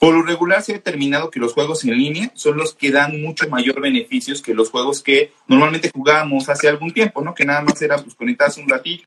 [0.01, 3.21] Por lo regular se ha determinado que los juegos en línea son los que dan
[3.21, 7.35] mucho mayor beneficios que los juegos que normalmente jugábamos hace algún tiempo, ¿no?
[7.35, 8.17] Que nada más era pues
[8.57, 9.05] un ratito,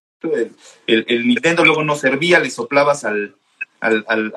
[0.86, 3.36] el, Nintendo luego no servía, le soplabas al,
[3.80, 4.34] al, al,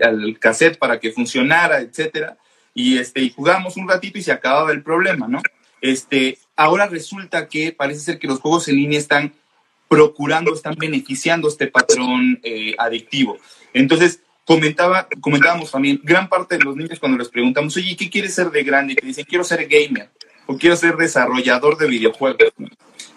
[0.00, 2.38] al, cassette para que funcionara, etcétera,
[2.72, 5.42] y este, y jugamos un ratito y se acababa el problema, ¿no?
[5.80, 9.34] Este, ahora resulta que parece ser que los juegos en línea están
[9.88, 13.38] procurando, están beneficiando este patrón eh, adictivo.
[13.72, 18.34] Entonces, comentaba, comentábamos también, gran parte de los niños cuando les preguntamos, oye, ¿qué quieres
[18.34, 18.94] ser de grande?
[18.94, 20.10] Que dicen, quiero ser gamer
[20.46, 22.52] o quiero ser desarrollador de videojuegos.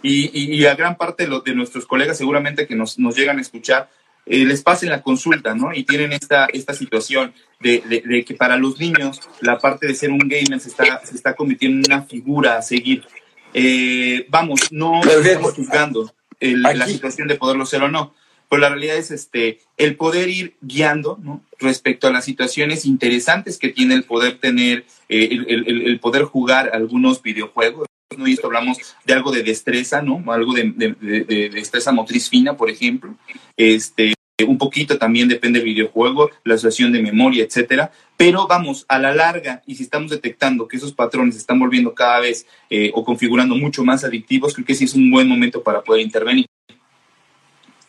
[0.01, 3.41] Y, y, a gran parte de, de, nuestros colegas seguramente que nos, nos llegan a
[3.41, 3.89] escuchar,
[4.25, 5.73] eh, les pasen la consulta, ¿no?
[5.73, 10.11] Y tienen esta, esta situación de, de, que para los niños la parte de ser
[10.11, 13.05] un gamer se está, se está convirtiendo en una figura a seguir.
[13.53, 18.13] Eh, vamos, no estamos juzgando la situación de poderlo ser o no,
[18.49, 21.43] pero la realidad es este, el poder ir guiando ¿no?
[21.59, 27.21] respecto a las situaciones interesantes que tiene el poder tener, eh, el, poder jugar algunos
[27.21, 27.87] videojuegos.
[28.17, 28.27] ¿no?
[28.27, 30.23] Y esto hablamos de algo de destreza, ¿no?
[30.31, 33.15] Algo de, de, destreza motriz fina, por ejemplo.
[33.57, 34.13] Este,
[34.45, 37.91] un poquito también depende del videojuego, la asociación de memoria, etcétera.
[38.15, 41.93] Pero vamos, a la larga, y si estamos detectando que esos patrones se están volviendo
[41.93, 45.61] cada vez eh, o configurando mucho más adictivos, creo que sí es un buen momento
[45.63, 46.46] para poder intervenir.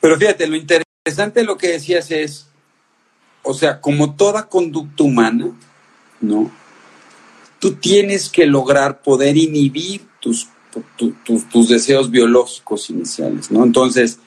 [0.00, 2.46] Pero fíjate, lo interesante de lo que decías es,
[3.42, 5.50] o sea, como toda conducta humana,
[6.20, 6.50] ¿no?
[7.58, 10.48] Tú tienes que lograr poder inhibir tus,
[11.50, 13.64] tus deseos biológicos iniciales, ¿no?
[13.64, 14.20] Entonces,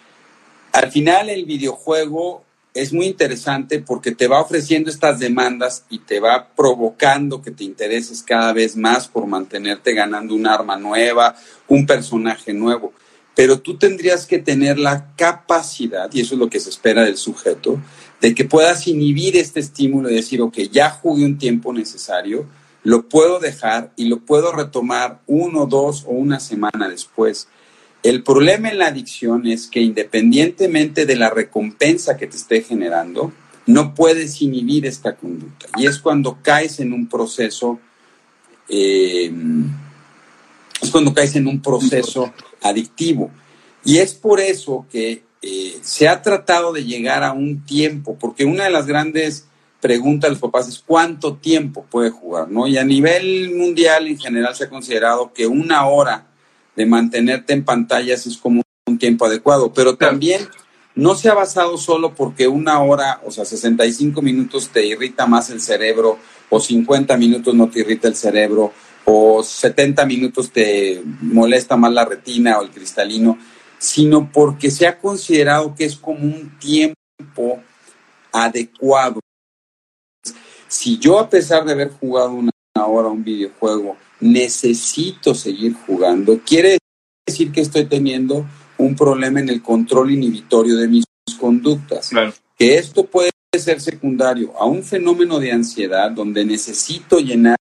[0.73, 6.19] al final el videojuego es muy interesante porque te va ofreciendo estas demandas y te
[6.19, 11.36] va provocando que te intereses cada vez más por mantenerte ganando un arma nueva,
[11.67, 12.93] un personaje nuevo
[13.36, 17.17] pero tú tendrías que tener la capacidad, y eso es lo que se espera del
[17.17, 17.80] sujeto,
[18.20, 22.46] de que puedas inhibir este estímulo y decir, ok, ya jugué un tiempo necesario,
[22.84, 27.48] lo puedo dejar y lo puedo retomar uno, dos o una semana después.
[28.04, 33.32] El problema en la adicción es que independientemente de la recompensa que te esté generando,
[33.67, 35.67] no puedes inhibir esta conducta.
[35.78, 37.80] Y es cuando caes en un proceso,
[38.67, 39.32] eh,
[40.82, 43.32] es cuando caes en un proceso adictivo.
[43.84, 48.46] Y es por eso que eh, se ha tratado de llegar a un tiempo, porque
[48.46, 49.48] una de las grandes
[49.80, 52.67] preguntas de los papás es cuánto tiempo puede jugar, ¿no?
[52.67, 56.28] Y a nivel mundial en general se ha considerado que una hora
[56.76, 60.48] de mantenerte en pantallas es como un tiempo adecuado, pero también
[60.94, 65.50] no se ha basado solo porque una hora, o sea, 65 minutos te irrita más
[65.50, 68.74] el cerebro o 50 minutos no te irrita el cerebro
[69.05, 73.37] o 70 minutos te molesta más la retina o el cristalino,
[73.77, 77.61] sino porque se ha considerado que es como un tiempo
[78.31, 79.19] adecuado.
[80.67, 82.51] Si yo a pesar de haber jugado una
[82.85, 86.77] hora un videojuego, necesito seguir jugando, quiere
[87.25, 88.45] decir que estoy teniendo
[88.77, 91.05] un problema en el control inhibitorio de mis
[91.39, 92.11] conductas.
[92.57, 97.57] Que esto puede ser secundario a un fenómeno de ansiedad donde necesito llenar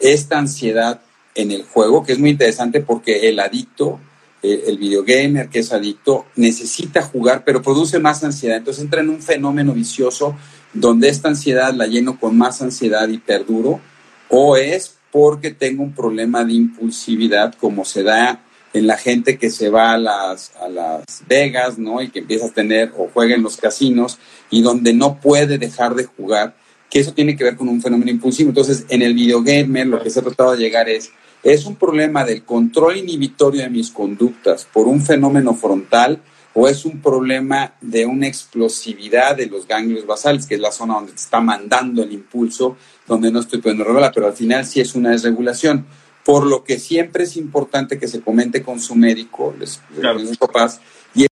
[0.00, 1.00] esta ansiedad
[1.34, 4.00] en el juego, que es muy interesante porque el adicto,
[4.42, 8.58] eh, el videogamer que es adicto, necesita jugar, pero produce más ansiedad.
[8.58, 10.36] Entonces entra en un fenómeno vicioso
[10.72, 13.80] donde esta ansiedad la lleno con más ansiedad y perduro,
[14.28, 19.50] o es porque tengo un problema de impulsividad, como se da en la gente que
[19.50, 22.02] se va a las, a las Vegas, ¿no?
[22.02, 24.18] Y que empieza a tener o juega en los casinos
[24.50, 26.54] y donde no puede dejar de jugar
[26.90, 28.50] que eso tiene que ver con un fenómeno impulsivo.
[28.50, 31.10] Entonces, en el videogamer lo que se ha tratado de llegar es,
[31.42, 36.20] es un problema del control inhibitorio de mis conductas por un fenómeno frontal
[36.54, 40.94] o es un problema de una explosividad de los ganglios basales, que es la zona
[40.94, 44.80] donde te está mandando el impulso, donde no estoy pudiendo regular, pero al final sí
[44.80, 45.86] es una desregulación.
[46.24, 50.18] por lo que siempre es importante que se comente con su médico, les, Claro.
[50.18, 50.78] sus papás,
[51.14, 51.26] y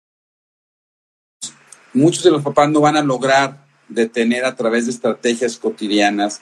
[1.94, 6.42] muchos de los papás no van a lograr detener a través de estrategias cotidianas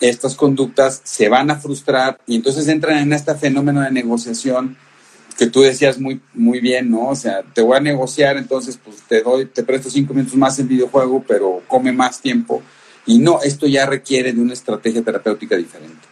[0.00, 4.76] estas conductas, se van a frustrar y entonces entran en este fenómeno de negociación
[5.36, 7.08] que tú decías muy, muy bien, ¿no?
[7.08, 10.58] O sea, te voy a negociar, entonces pues te doy, te presto cinco minutos más
[10.58, 12.62] en videojuego, pero come más tiempo.
[13.06, 16.06] Y no, esto ya requiere de una estrategia terapéutica diferente.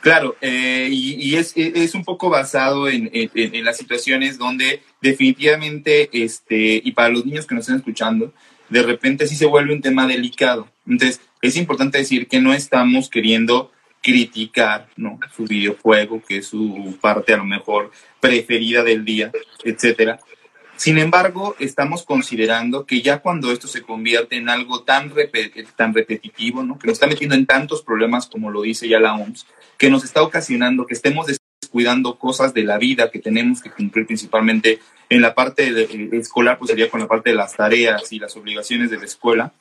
[0.00, 6.08] Claro, eh, y, es, es un poco basado en, en- en las situaciones donde definitivamente,
[6.12, 8.32] este, y para los niños que nos están escuchando,
[8.68, 10.68] de repente sí se vuelve un tema delicado.
[10.86, 13.70] Entonces, es importante decir que no estamos queriendo
[14.02, 14.88] criticar
[15.36, 19.32] su videojuego, que es su parte a lo mejor preferida del día,
[19.64, 20.20] etcétera.
[20.76, 25.92] Sin embargo, estamos considerando que ya cuando esto se convierte en algo tan, repe- tan
[25.92, 29.44] repetitivo, que nos está metiendo en tantos problemas como lo dice ya la OMS,
[29.76, 31.26] que nos está ocasionando que estemos
[31.60, 36.08] descuidando cosas de la vida que tenemos que cumplir principalmente en la parte de- eh,
[36.12, 39.52] escolar, pues sería con la parte de las tareas y las obligaciones de la escuela.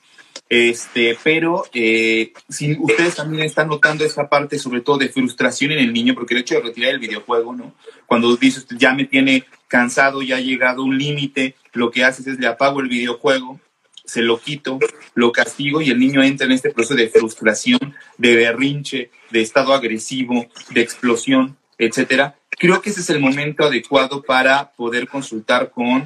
[0.49, 5.79] Este, pero eh, si ustedes también están notando esta parte, sobre todo de frustración en
[5.79, 7.73] el niño, porque el hecho de retirar el videojuego, ¿no?
[8.05, 12.27] Cuando dice usted ya me tiene cansado, ya ha llegado un límite, lo que haces
[12.27, 13.59] es le apago el videojuego,
[14.05, 14.79] se lo quito,
[15.15, 19.73] lo castigo y el niño entra en este proceso de frustración, de berrinche, de estado
[19.73, 22.37] agresivo, de explosión, etcétera.
[22.49, 26.05] Creo que ese es el momento adecuado para poder consultar con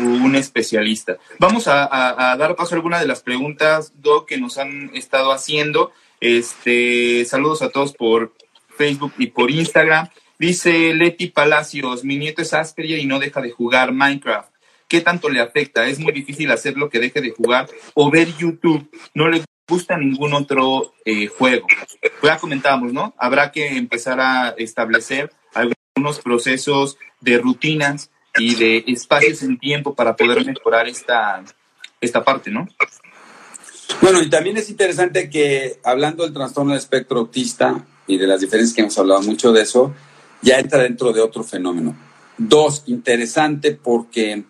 [0.00, 1.18] un especialista.
[1.38, 5.92] Vamos a, dar paso a algunas de las preguntas, Doc, que nos han estado haciendo.
[6.20, 8.34] Este, saludos a todos por
[8.76, 10.08] Facebook y por Instagram.
[10.38, 14.50] Dice Leti Palacios, mi nieto es Asperger y no deja de jugar Minecraft.
[14.88, 15.86] ¿Qué tanto le afecta?
[15.86, 18.90] Es muy difícil hacerlo que deje de jugar o ver YouTube.
[19.14, 21.66] No le gusta ningún otro eh, juego.
[22.00, 23.14] Pues ya comentábamos, ¿no?
[23.18, 30.16] Habrá que empezar a establecer algunos procesos de rutinas y de espacios en tiempo para
[30.16, 31.44] poder mejorar esta,
[32.00, 32.68] esta parte, ¿no?
[34.00, 38.40] Bueno, y también es interesante que hablando del trastorno del espectro autista y de las
[38.40, 39.94] diferencias que hemos hablado mucho de eso,
[40.40, 41.94] ya entra dentro de otro fenómeno.
[42.36, 44.44] Dos, interesante porque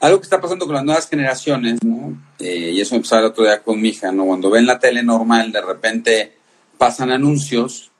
[0.00, 2.16] algo que está pasando con las nuevas generaciones, ¿no?
[2.38, 4.26] Eh, y eso me pasaba el otro día con mi hija, ¿no?
[4.26, 6.32] Cuando ven la tele normal, de repente
[6.76, 7.90] pasan anuncios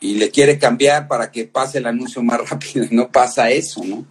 [0.00, 3.82] y le quiere cambiar para que pase el anuncio más rápido y no pasa eso,
[3.84, 4.06] ¿no?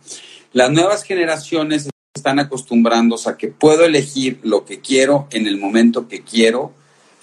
[0.53, 6.07] Las nuevas generaciones están acostumbrándose a que puedo elegir lo que quiero en el momento
[6.07, 6.73] que quiero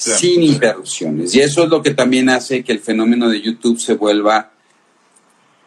[0.03, 0.19] Claro.
[0.19, 1.35] sin interrupciones.
[1.35, 4.51] Y eso es lo que también hace que el fenómeno de YouTube se vuelva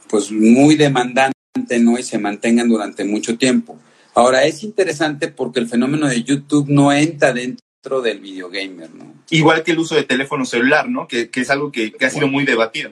[0.10, 1.34] pues muy demandante,
[1.80, 1.98] ¿no?
[1.98, 3.78] Y se mantengan durante mucho tiempo.
[4.16, 9.14] Ahora, es interesante porque el fenómeno de YouTube no entra dentro del videogamer, ¿no?
[9.30, 11.08] Igual que el uso de teléfono celular, ¿no?
[11.08, 12.92] Que, que es algo que, que ha sido muy debatido.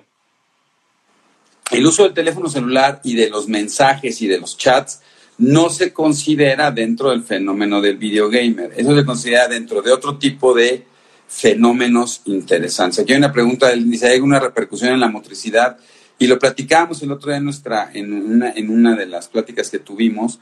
[1.71, 5.01] El uso del teléfono celular y de los mensajes y de los chats
[5.37, 8.73] no se considera dentro del fenómeno del videogamer.
[8.75, 10.85] Eso se considera dentro de otro tipo de
[11.27, 12.99] fenómenos interesantes.
[12.99, 15.77] Aquí hay una pregunta, dice, ¿hay alguna repercusión en la motricidad?
[16.19, 19.69] Y lo platicábamos el otro día en, nuestra, en, una, en una de las pláticas
[19.71, 20.39] que tuvimos,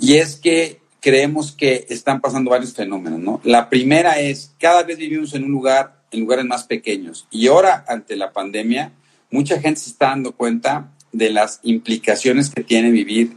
[0.00, 3.40] y es que creemos que están pasando varios fenómenos, ¿no?
[3.44, 7.84] La primera es, cada vez vivimos en un lugar, en lugares más pequeños, y ahora,
[7.86, 8.92] ante la pandemia,
[9.30, 13.36] mucha gente se está dando cuenta de las implicaciones que tiene vivir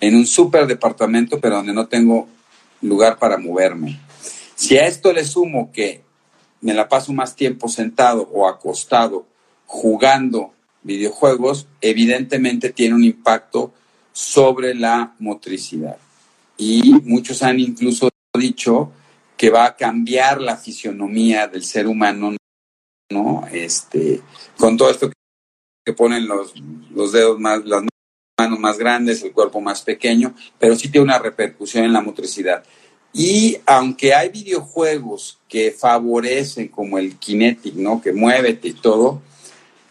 [0.00, 2.28] en un super departamento, pero donde no tengo
[2.82, 4.00] lugar para moverme.
[4.54, 6.02] Si a esto le sumo que
[6.60, 9.26] me la paso más tiempo sentado o acostado
[9.66, 13.72] jugando videojuegos, evidentemente tiene un impacto
[14.12, 15.96] sobre la motricidad.
[16.56, 18.92] Y muchos han incluso dicho
[19.36, 22.36] que va a cambiar la fisionomía del ser humano,
[23.10, 23.46] ¿no?
[23.50, 24.20] Este,
[24.58, 25.10] con todo esto
[25.84, 26.52] que ponen los,
[26.94, 27.84] los dedos más, las
[28.38, 32.62] manos más grandes, el cuerpo más pequeño, pero sí tiene una repercusión en la motricidad.
[33.12, 38.00] Y aunque hay videojuegos que favorecen como el Kinetic, ¿no?
[38.00, 39.22] Que muévete y todo,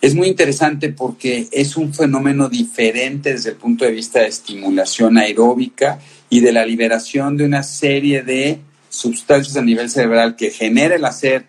[0.02, 5.18] es muy interesante porque es un fenómeno diferente desde el punto de vista de estimulación
[5.18, 6.00] aeróbica
[6.30, 8.60] y de la liberación de una serie de
[8.90, 11.48] sustancias a nivel cerebral que genera el hacer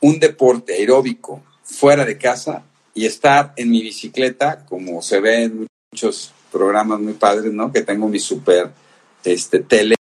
[0.00, 5.66] un deporte aeróbico fuera de casa y estar en mi bicicleta, como se ve en
[5.92, 7.70] muchos programas muy padres, ¿no?
[7.72, 8.70] Que tengo mi super
[9.22, 9.94] este, tele,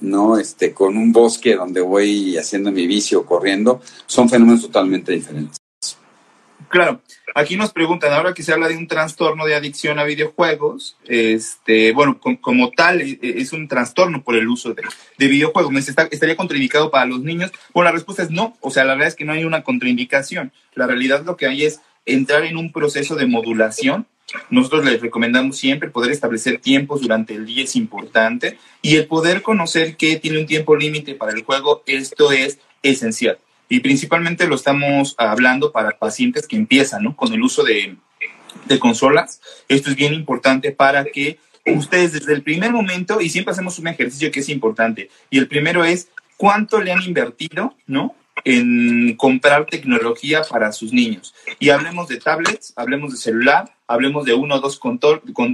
[0.00, 0.36] ¿no?
[0.36, 5.58] Este, con un bosque donde voy haciendo mi bici o corriendo, son fenómenos totalmente diferentes.
[6.68, 7.00] Claro,
[7.34, 11.92] aquí nos preguntan, ahora que se habla de un trastorno de adicción a videojuegos, este,
[11.92, 14.82] bueno, com- como tal, e- e- es un trastorno por el uso de,
[15.16, 15.70] de videojuegos.
[15.72, 17.52] ¿Me está- ¿Estaría contraindicado para los niños?
[17.72, 18.56] Bueno, la respuesta es no.
[18.60, 20.52] O sea, la verdad es que no hay una contraindicación.
[20.74, 24.06] La realidad lo que hay es entrar en un proceso de modulación.
[24.50, 29.42] Nosotros les recomendamos siempre poder establecer tiempos durante el día es importante y el poder
[29.42, 33.38] conocer que tiene un tiempo límite para el juego, esto es esencial.
[33.68, 37.16] Y principalmente lo estamos hablando para pacientes que empiezan ¿no?
[37.16, 37.96] con el uso de,
[38.66, 39.40] de consolas.
[39.68, 43.88] Esto es bien importante para que ustedes desde el primer momento, y siempre hacemos un
[43.88, 48.14] ejercicio que es importante, y el primero es cuánto le han invertido, ¿no?
[48.44, 51.34] En comprar tecnología para sus niños.
[51.58, 55.00] Y hablemos de tablets, hablemos de celular, hablemos de uno o dos con,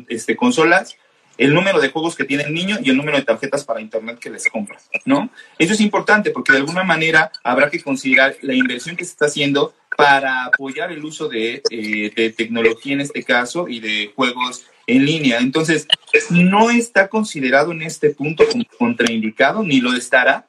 [0.09, 0.97] este, consolas,
[1.39, 4.19] el número de juegos que tiene el niño y el número de tarjetas para internet
[4.19, 5.31] que les compra, ¿no?
[5.59, 9.27] Eso es importante porque de alguna manera habrá que considerar la inversión que se está
[9.27, 15.05] haciendo para apoyar el uso de, eh, tecnología en este caso y de juegos en
[15.05, 15.39] línea.
[15.39, 15.87] Entonces,
[16.31, 20.47] no está considerado en este punto como contraindicado, ni lo estará,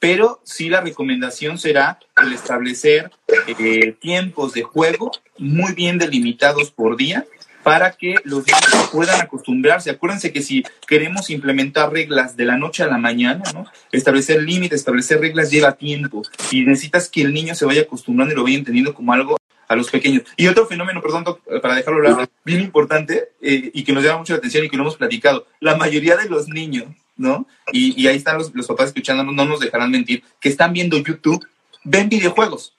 [0.00, 3.10] pero sí la recomendación será el establecer
[3.46, 7.26] eh, tiempos de juego muy bien delimitados por día
[7.62, 9.90] para que los niños puedan acostumbrarse.
[9.90, 13.66] Acuérdense que si queremos implementar reglas de la noche a la mañana, ¿no?
[13.92, 18.36] establecer límites, establecer reglas lleva tiempo y necesitas que el niño se vaya acostumbrando y
[18.36, 19.36] lo vaya entendiendo como algo
[19.68, 20.22] a los pequeños.
[20.36, 21.24] Y otro fenómeno, perdón,
[21.62, 24.76] para dejarlo hablar, bien importante eh, y que nos llama mucho la atención y que
[24.76, 26.86] lo hemos platicado, la mayoría de los niños,
[27.16, 27.46] ¿no?
[27.72, 31.46] Y, ahí están los, papás escuchándonos, no nos dejarán mentir, que están viendo YouTube,
[31.84, 32.74] ven videojuegos.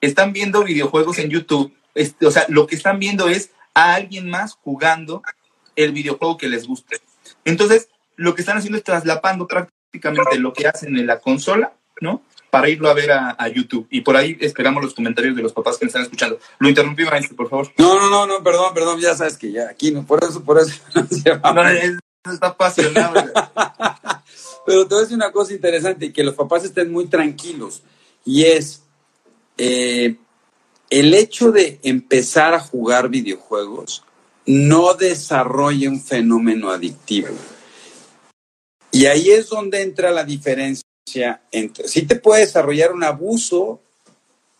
[0.00, 1.72] Están viendo videojuegos en YouTube.
[1.94, 5.22] Este, o sea, lo que están viendo es a alguien más jugando
[5.76, 7.00] el videojuego que les guste.
[7.44, 12.22] Entonces, lo que están haciendo es traslapando prácticamente lo que hacen en la consola, ¿no?
[12.52, 13.86] para irlo a ver a, YouTube.
[13.88, 16.38] Y por ahí esperamos los comentarios de los papás que me están escuchando.
[16.58, 17.72] Lo interrumpí, maestro, por favor.
[17.78, 20.58] No, no, no, no, perdón, perdón, ya sabes que ya aquí no, por eso, por
[20.58, 20.74] eso.
[20.94, 23.14] no, está apasionado.
[24.66, 27.82] Pero te voy a decir una cosa interesante, que los papás estén muy tranquilos.
[28.22, 28.82] Y es
[29.56, 30.16] eh,
[30.92, 34.04] el hecho de empezar a jugar videojuegos
[34.44, 37.28] no desarrolla un fenómeno adictivo.
[38.90, 43.80] Y ahí es donde entra la diferencia entre, sí te puede desarrollar un abuso,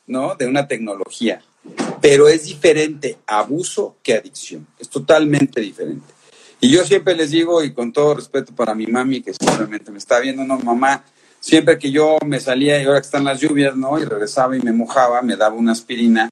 [0.07, 0.35] ¿no?
[0.35, 1.43] De una tecnología,
[2.01, 4.67] pero es diferente abuso que adicción.
[4.79, 6.15] Es totalmente diferente.
[6.61, 9.99] Y yo siempre les digo, y con todo respeto para mi mami, que seguramente me
[9.99, 11.05] está viendo, no, mamá,
[11.43, 13.99] siempre que yo me salía y ahora que están las lluvias, ¿no?
[13.99, 16.31] Y regresaba y me mojaba, me daba una aspirina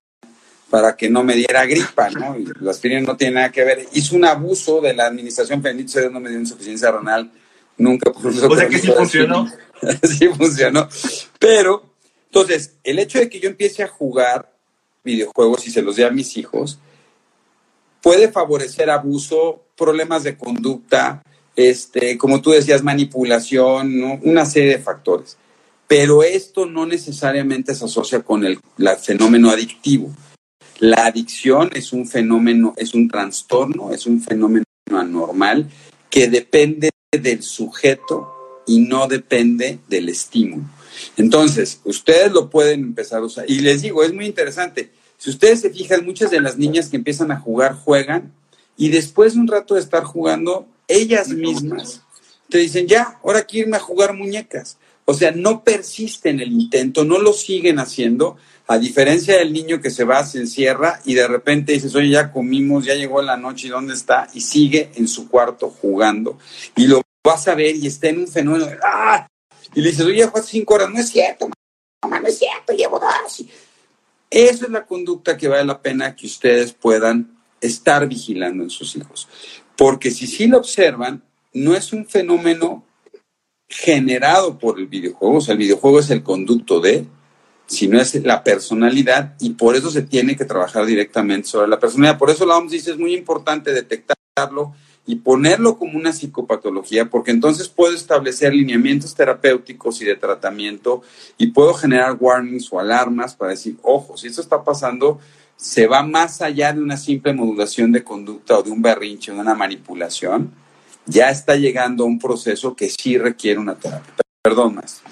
[0.71, 2.39] para que no me diera gripa, ¿no?
[2.39, 3.87] Y la aspirina no tiene nada que ver.
[3.93, 7.29] Hizo un abuso de la administración, bendito sea no me dio insuficiencia renal,
[7.77, 8.13] nunca.
[8.13, 9.51] Por o sea que sí funcionó.
[10.05, 10.89] sí funcionó.
[11.41, 11.83] Pero,
[12.27, 14.55] entonces, el hecho de que yo empiece a jugar
[15.03, 16.79] videojuegos y se los dé a mis hijos,
[18.01, 21.21] puede favorecer abuso, problemas de conducta,
[21.61, 25.37] este, como tú decías, manipulación, una serie de factores.
[25.87, 28.59] Pero esto no necesariamente se asocia con el
[29.01, 30.11] fenómeno adictivo.
[30.79, 35.69] La adicción es un fenómeno, es un trastorno, es un fenómeno anormal
[36.09, 40.65] que depende del sujeto y no depende del estímulo.
[41.17, 43.45] Entonces, ustedes lo pueden empezar a usar.
[43.49, 44.91] Y les digo, es muy interesante.
[45.19, 48.33] Si ustedes se fijan, muchas de las niñas que empiezan a jugar juegan
[48.77, 52.03] y después de un rato de estar jugando, ellas mismas
[52.51, 54.77] te dicen, ya, ahora quiero irme a jugar muñecas.
[55.05, 58.37] O sea, no persisten el intento, no lo siguen haciendo,
[58.67, 62.31] a diferencia del niño que se va, se encierra y de repente dices, oye, ya
[62.31, 64.29] comimos, ya llegó la noche, ¿y dónde está?
[64.35, 66.39] Y sigue en su cuarto jugando.
[66.77, 69.27] Y lo vas a ver y está en un fenómeno ¡ah!
[69.75, 70.91] Y le dices, oye, fue cinco horas.
[70.91, 71.51] No es cierto,
[72.03, 73.45] mamá, no es cierto, llevo dos.
[74.31, 78.95] Esa es la conducta que vale la pena que ustedes puedan estar vigilando en sus
[78.95, 79.29] hijos.
[79.81, 81.23] Porque si sí lo observan,
[81.55, 82.85] no es un fenómeno
[83.67, 87.07] generado por el videojuego, o sea, el videojuego es el conducto de,
[87.65, 92.19] sino es la personalidad y por eso se tiene que trabajar directamente sobre la personalidad.
[92.19, 94.75] Por eso la OMS dice es muy importante detectarlo
[95.07, 101.01] y ponerlo como una psicopatología, porque entonces puedo establecer lineamientos terapéuticos y de tratamiento
[101.39, 105.21] y puedo generar warnings o alarmas para decir, ojo, si esto está pasando,
[105.61, 109.39] se va más allá de una simple modulación de conducta o de un berrinche de
[109.39, 110.53] una manipulación,
[111.05, 114.15] ya está llegando a un proceso que sí requiere una terapia.
[114.43, 115.03] Perdón más.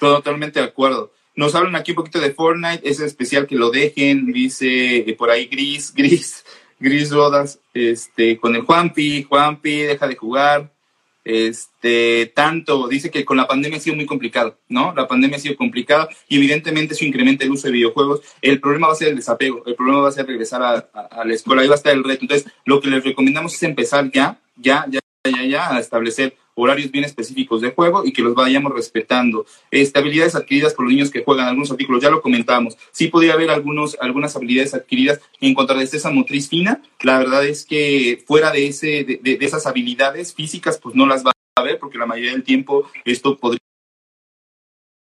[0.00, 1.12] Totalmente de acuerdo.
[1.36, 5.30] Nos hablan aquí un poquito de Fortnite, es especial que lo dejen, dice eh, por
[5.30, 6.44] ahí Gris, Gris,
[6.80, 10.72] Gris Rodas, este, con el Juanpi, Juanpi, deja de jugar,
[11.24, 14.92] este, tanto, dice que con la pandemia ha sido muy complicado, ¿no?
[14.94, 18.20] La pandemia ha sido complicada y evidentemente eso incrementa el uso de videojuegos.
[18.40, 21.34] El problema va a ser el desapego, el problema va a ser regresar a, la
[21.34, 22.22] escuela, ahí va a estar el reto.
[22.22, 26.90] Entonces, lo que les recomendamos es empezar ya, ya, ya, ya, ya, a establecer horarios
[26.90, 29.46] bien específicos de juego y que los vayamos respetando.
[29.70, 32.76] Este, habilidades adquiridas por los niños que juegan, algunos artículos, ya lo comentábamos.
[32.92, 36.82] Sí podría haber algunos, algunas habilidades adquiridas en cuanto a destreza motriz fina.
[37.02, 41.24] La verdad es que fuera de, ese, de, de, esas habilidades físicas, pues no las
[41.24, 43.58] va a ver porque la mayoría del tiempo esto podría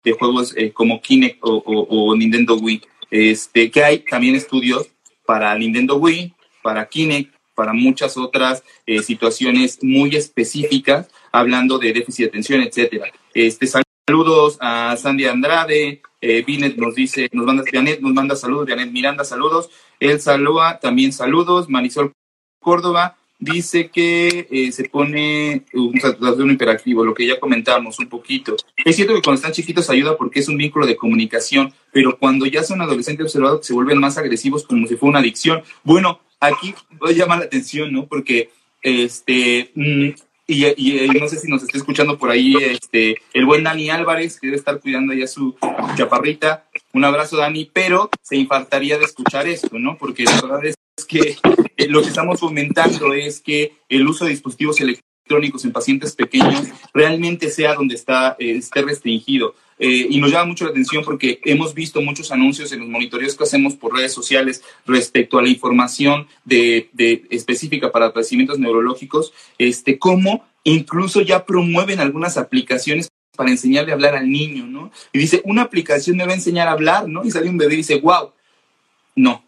[0.05, 2.81] de juegos eh, como Kinect o, o, o, Nintendo Wii.
[3.09, 4.87] Este, que hay también estudios
[5.25, 12.25] para Nintendo Wii, para Kinect, para muchas otras eh, situaciones muy específicas, hablando de déficit
[12.25, 13.11] de atención, etcétera.
[13.33, 13.67] Este,
[14.07, 18.91] saludos a Sandy Andrade, eh, Binet nos dice, nos manda, Janet nos manda saludos, Janet
[18.91, 22.11] Miranda, saludos, El Salua, también saludos, Marisol
[22.59, 25.93] Córdoba, dice que eh, se pone un
[26.37, 28.55] un hiperactivo, lo que ya comentamos un poquito.
[28.83, 32.45] Es cierto que cuando están chiquitos ayuda porque es un vínculo de comunicación, pero cuando
[32.45, 35.63] ya son adolescentes observados se vuelven más agresivos como si fuera una adicción.
[35.83, 38.07] Bueno, aquí voy a llamar la atención, ¿no?
[38.07, 38.49] Porque
[38.81, 40.09] este mm,
[40.47, 44.47] y, no sé si nos está escuchando por ahí este el buen Dani Álvarez, que
[44.47, 45.55] debe estar cuidando ya su
[45.95, 46.65] chaparrita.
[46.93, 49.97] Un abrazo, Dani, pero se infartaría de escuchar esto, ¿no?
[49.97, 51.37] Porque la verdad es que
[51.77, 56.67] eh, lo que estamos fomentando es que el uso de dispositivos electrónicos en pacientes pequeños
[56.93, 59.55] realmente sea donde está, eh, esté restringido.
[59.77, 63.35] Eh, y nos llama mucho la atención porque hemos visto muchos anuncios en los monitoreos
[63.35, 69.33] que hacemos por redes sociales respecto a la información de, de específica para padecimientos neurológicos,
[69.57, 74.91] este, cómo incluso ya promueven algunas aplicaciones para enseñarle a hablar al niño, ¿no?
[75.11, 77.23] Y dice, una aplicación me va a enseñar a hablar, ¿no?
[77.25, 78.31] Y sale un bebé y dice, wow,
[79.15, 79.43] no,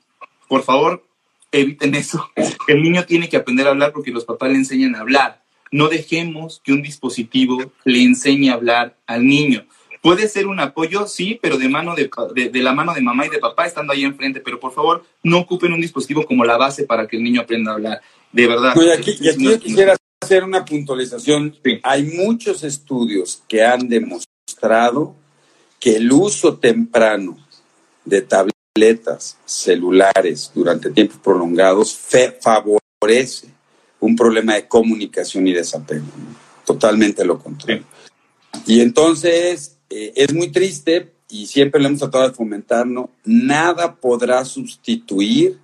[0.47, 1.05] por favor,
[1.51, 2.29] eviten eso.
[2.67, 5.43] El niño tiene que aprender a hablar porque los papás le enseñan a hablar.
[5.71, 9.65] No dejemos que un dispositivo le enseñe a hablar al niño.
[10.07, 12.09] Puede ser un apoyo, sí, pero de, mano de,
[12.49, 14.39] de, la mano de mamá y de papá estando ahí enfrente.
[14.39, 17.71] Pero por favor, no ocupen un dispositivo como la base para que el niño aprenda
[17.71, 18.01] a hablar.
[18.31, 18.73] De verdad.
[18.73, 21.57] y aquí, y aquí yo quisiera hacer una puntualización.
[21.61, 21.81] Sí.
[21.83, 25.13] Hay muchos estudios que han demostrado
[25.77, 27.37] que el uso temprano
[28.05, 33.49] de tabletas, celulares durante tiempos prolongados favorece
[33.99, 36.05] un problema de comunicación y desapego.
[36.65, 37.83] Totalmente lo contrario.
[38.53, 38.75] Sí.
[38.75, 43.09] Y entonces eh, es muy triste y siempre lo hemos tratado de fomentar, ¿no?
[43.25, 45.59] Nada podrá sustituir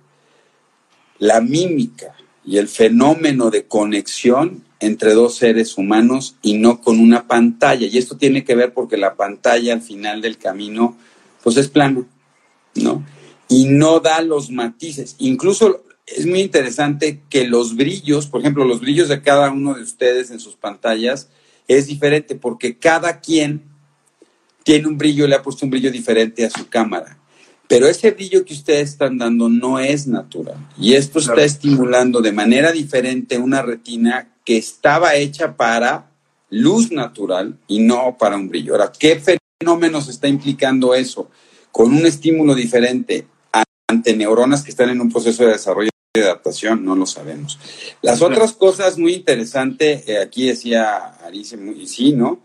[1.18, 2.14] la mímica
[2.44, 7.86] y el fenómeno de conexión entre dos seres humanos y no con una pantalla.
[7.86, 10.96] Y esto tiene que ver porque la pantalla al final del camino,
[11.42, 12.06] pues es plano,
[12.74, 13.04] ¿no?
[13.48, 15.16] Y no da los matices.
[15.18, 19.82] Incluso es muy interesante que los brillos, por ejemplo, los brillos de cada uno de
[19.82, 21.30] ustedes en sus pantallas
[21.66, 23.73] es diferente porque cada quien
[24.64, 27.18] tiene un brillo, le ha puesto un brillo diferente a su cámara.
[27.68, 30.56] Pero ese brillo que ustedes están dando no es natural.
[30.78, 31.34] Y esto claro.
[31.34, 36.10] está estimulando de manera diferente una retina que estaba hecha para
[36.50, 38.72] luz natural y no para un brillo.
[38.72, 39.20] Ahora, ¿qué
[39.60, 41.30] fenómenos está implicando eso?
[41.70, 43.26] Con un estímulo diferente
[43.88, 47.58] ante neuronas que están en un proceso de desarrollo y de adaptación, no lo sabemos.
[48.02, 52.40] Las otras cosas muy interesantes, eh, aquí decía Arice, y sí, ¿no?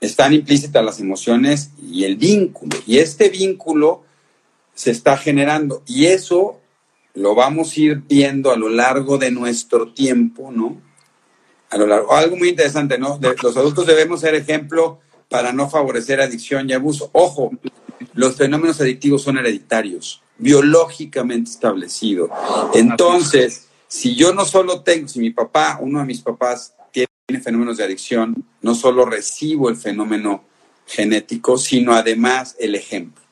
[0.00, 2.76] Están implícitas las emociones y el vínculo.
[2.86, 4.04] Y este vínculo
[4.74, 5.82] se está generando.
[5.86, 6.60] Y eso
[7.14, 10.80] lo vamos a ir viendo a lo largo de nuestro tiempo, ¿no?
[11.70, 12.12] A lo largo.
[12.12, 13.18] Algo muy interesante, ¿no?
[13.18, 17.10] De, los adultos debemos ser ejemplo para no favorecer adicción y abuso.
[17.12, 17.50] Ojo,
[18.14, 22.30] los fenómenos adictivos son hereditarios, biológicamente establecidos.
[22.74, 26.74] Entonces, si yo no solo tengo, si mi papá, uno de mis papás
[27.26, 30.44] tiene fenómenos de adicción, no solo recibo el fenómeno
[30.86, 33.22] genético, sino además el ejemplo.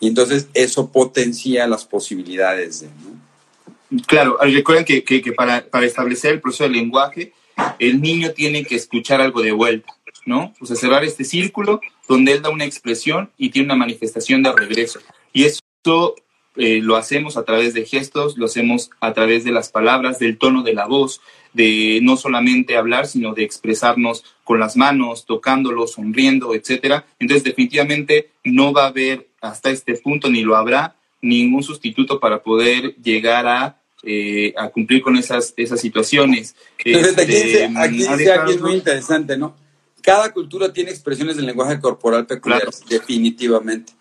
[0.00, 2.86] Y entonces eso potencia las posibilidades de...
[2.88, 4.02] ¿no?
[4.06, 7.32] Claro, recuerden que, que, que para, para, establecer el proceso del lenguaje,
[7.78, 9.94] el niño tiene que escuchar algo de vuelta,
[10.26, 10.52] ¿no?
[10.60, 14.52] O sea, cerrar este círculo donde él da una expresión y tiene una manifestación de
[14.52, 15.00] regreso.
[15.32, 15.60] Y eso
[16.56, 20.38] eh, lo hacemos a través de gestos, lo hacemos a través de las palabras, del
[20.38, 21.20] tono de la voz,
[21.52, 27.06] de no solamente hablar, sino de expresarnos con las manos, tocándolo, sonriendo, etcétera.
[27.18, 32.42] Entonces, definitivamente no va a haber hasta este punto ni lo habrá ningún sustituto para
[32.42, 36.54] poder llegar a, eh, a cumplir con esas, esas situaciones.
[36.84, 39.56] Entonces, aquí este, aquí dice algo muy interesante, ¿no?
[40.02, 43.00] Cada cultura tiene expresiones del lenguaje corporal peculiares, claro.
[43.00, 43.92] definitivamente.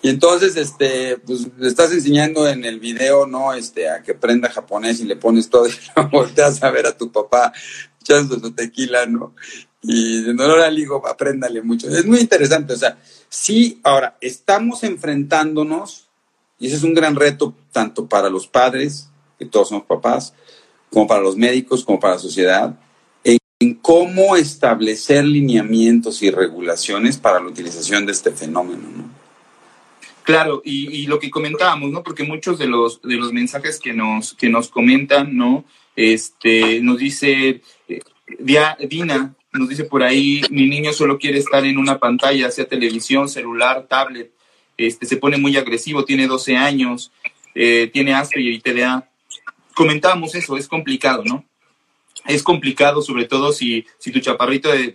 [0.00, 3.52] Y entonces, este, pues le estás enseñando en el video, ¿no?
[3.52, 6.96] Este, a que aprenda japonés y le pones todo y lo volteas a ver a
[6.96, 7.52] tu papá
[8.00, 9.34] echando su tequila, ¿no?
[9.82, 11.88] Y de no le digo, apréndale mucho.
[11.88, 16.08] Es muy interesante, o sea, sí, ahora, estamos enfrentándonos,
[16.58, 20.34] y ese es un gran reto tanto para los padres, que todos somos papás,
[20.90, 22.76] como para los médicos, como para la sociedad,
[23.60, 29.07] en cómo establecer lineamientos y regulaciones para la utilización de este fenómeno, ¿no?
[30.28, 32.02] Claro, y, lo que comentábamos, ¿no?
[32.02, 35.64] Porque muchos de los, de los mensajes que nos, que nos comentan, ¿no?
[35.96, 38.00] Este, nos dice, eh,
[38.38, 43.30] Dina, nos dice por ahí, mi niño solo quiere estar en una pantalla, sea televisión,
[43.30, 44.30] celular, tablet,
[44.76, 47.10] este, se pone muy agresivo, tiene 12 años,
[47.54, 49.08] eh, tiene Asperger y TDA.
[49.74, 51.46] Comentábamos eso, es complicado, ¿no?
[52.26, 54.90] Es complicado, sobre todo si, si tu chaparrito de,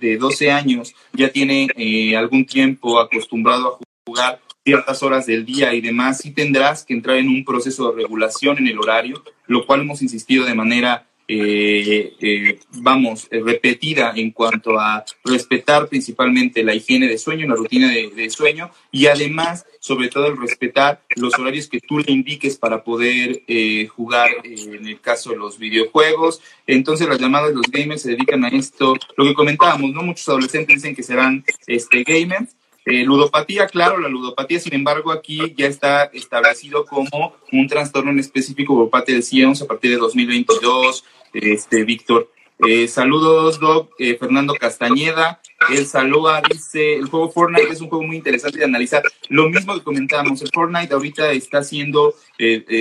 [0.00, 5.72] de, 12 años ya tiene eh, algún tiempo acostumbrado a jugar ciertas horas del día
[5.72, 9.64] y demás, sí tendrás que entrar en un proceso de regulación en el horario, lo
[9.64, 16.74] cual hemos insistido de manera, eh, eh, vamos, repetida en cuanto a respetar principalmente la
[16.74, 21.66] higiene de sueño, la rutina de, sueño y además, sobre todo, el respetar los horarios
[21.66, 26.42] que tú le indiques para poder eh, jugar, en el caso de los videojuegos.
[26.66, 30.02] Entonces, las llamadas de los gamers se dedican a esto, lo que comentábamos, ¿no?
[30.02, 32.57] Muchos adolescentes dicen que serán este, gamers
[32.90, 38.18] eh, ludopatía, claro, la ludopatía, sin embargo, aquí ya está establecido como un trastorno en
[38.18, 41.04] específico por parte del CIEMS a partir de 2022.
[41.34, 42.30] Este, Víctor,
[42.66, 45.40] eh, saludos, Doc, eh, Fernando Castañeda.
[45.70, 49.02] Él saluda, dice, el juego Fortnite es un juego muy interesante de analizar.
[49.28, 52.14] Lo mismo que comentábamos, el Fortnite ahorita está haciendo,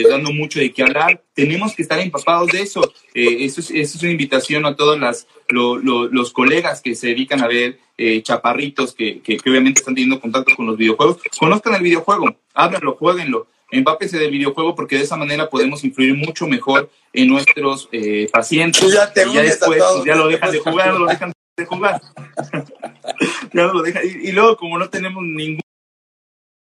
[0.10, 1.24] dando mucho de qué hablar.
[1.34, 2.94] Tenemos que estar empapados de eso.
[3.14, 7.48] eso, es, eso, es, una invitación a todos las, los colegas que se dedican a
[7.48, 12.28] ver eh, chaparritos que, que, obviamente están teniendo contacto con los videojuegos, conozcan el videojuego,
[12.54, 17.90] háblenlo, jueguenlo, empápese del videojuego porque de esa manera podemos influir mucho mejor en nuestros
[17.92, 18.94] eh, pacientes.
[18.94, 22.02] ya, y ya después pues, ya lo dejan de jugar, lo dejan de jugar.
[24.22, 25.62] Y, luego, como no tenemos ningún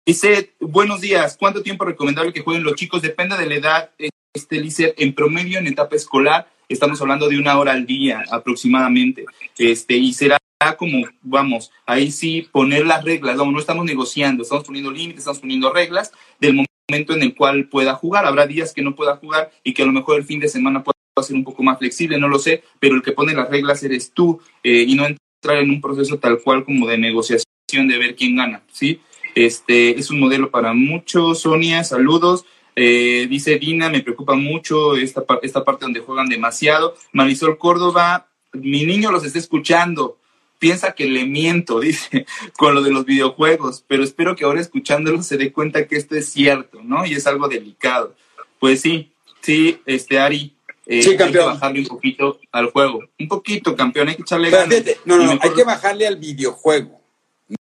[0.07, 3.03] Dice, buenos días, ¿cuánto tiempo recomendable que jueguen los chicos?
[3.03, 3.91] Depende de la edad,
[4.35, 9.27] este dice, en promedio en etapa escolar, estamos hablando de una hora al día aproximadamente,
[9.59, 10.39] este, y será
[10.79, 15.41] como, vamos, ahí sí poner las reglas, no, no estamos negociando, estamos poniendo límites, estamos
[15.41, 18.25] poniendo reglas del momento en el cual pueda jugar.
[18.27, 20.83] Habrá días que no pueda jugar y que a lo mejor el fin de semana
[20.83, 23.83] pueda ser un poco más flexible, no lo sé, pero el que pone las reglas
[23.83, 27.45] eres tú eh, y no entrar en un proceso tal cual como de negociación
[27.89, 29.01] de ver quién gana, ¿sí?
[29.35, 31.43] Este es un modelo para muchos.
[31.43, 32.45] Sonia, saludos.
[32.75, 36.95] Eh, dice Dina, me preocupa mucho esta, esta parte donde juegan demasiado.
[37.13, 40.21] Marisol Córdoba, mi niño los está escuchando
[40.61, 45.21] piensa que le miento, dice, con lo de los videojuegos, pero espero que ahora escuchándolo
[45.25, 47.05] se dé cuenta que esto es cierto, ¿no?
[47.05, 48.15] Y es algo delicado.
[48.61, 49.11] Pues sí,
[49.41, 50.55] sí, este Ari,
[50.93, 53.01] eh, hay que bajarle un poquito al juego.
[53.21, 54.83] Un poquito, campeón, hay que echarle ganas.
[55.05, 57.01] No, no, hay que bajarle al videojuego,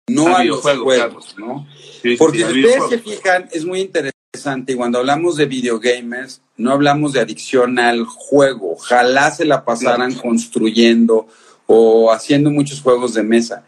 [0.06, 1.68] no a los juegos, ¿no?
[2.20, 7.14] Porque si ustedes se fijan, es muy interesante, y cuando hablamos de videogamers, no hablamos
[7.14, 11.28] de adicción al juego, ojalá se la pasaran construyendo
[11.66, 13.64] o haciendo muchos juegos de mesa.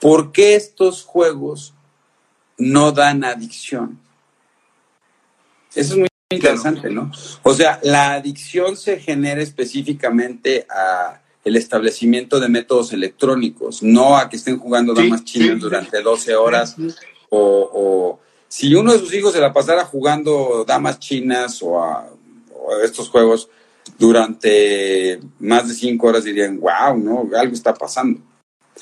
[0.00, 1.72] ¿Por qué estos juegos
[2.58, 4.00] no dan adicción?
[5.72, 7.10] Eso es muy interesante, ¿no?
[7.42, 14.28] O sea, la adicción se genera específicamente a el establecimiento de métodos electrónicos, no a
[14.28, 16.76] que estén jugando damas chinas durante 12 horas
[17.30, 22.06] o, si uno de sus hijos se la pasara jugando damas chinas o a
[22.84, 23.48] estos juegos,
[23.98, 27.28] durante más de cinco horas dirían, wow, ¿no?
[27.36, 28.20] Algo está pasando.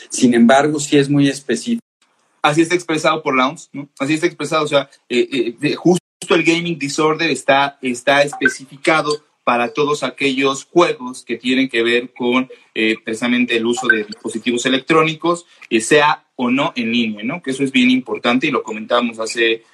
[0.09, 1.85] Sin embargo, sí es muy específico.
[2.43, 3.89] Así está expresado por la ¿no?
[3.99, 6.00] Así está expresado, o sea, eh, eh, justo
[6.35, 12.49] el gaming disorder está, está especificado para todos aquellos juegos que tienen que ver con
[12.75, 15.47] eh, precisamente el uso de dispositivos electrónicos,
[15.81, 17.43] sea o no en línea, ¿no?
[17.43, 19.65] Que eso es bien importante y lo comentamos hace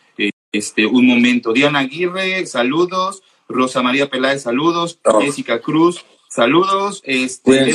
[0.56, 1.52] este, un momento.
[1.52, 3.22] Diana Aguirre, saludos.
[3.48, 4.98] Rosa María Peláez, saludos.
[5.20, 6.04] Jessica Cruz,
[6.36, 7.02] saludos.
[7.04, 7.72] Este,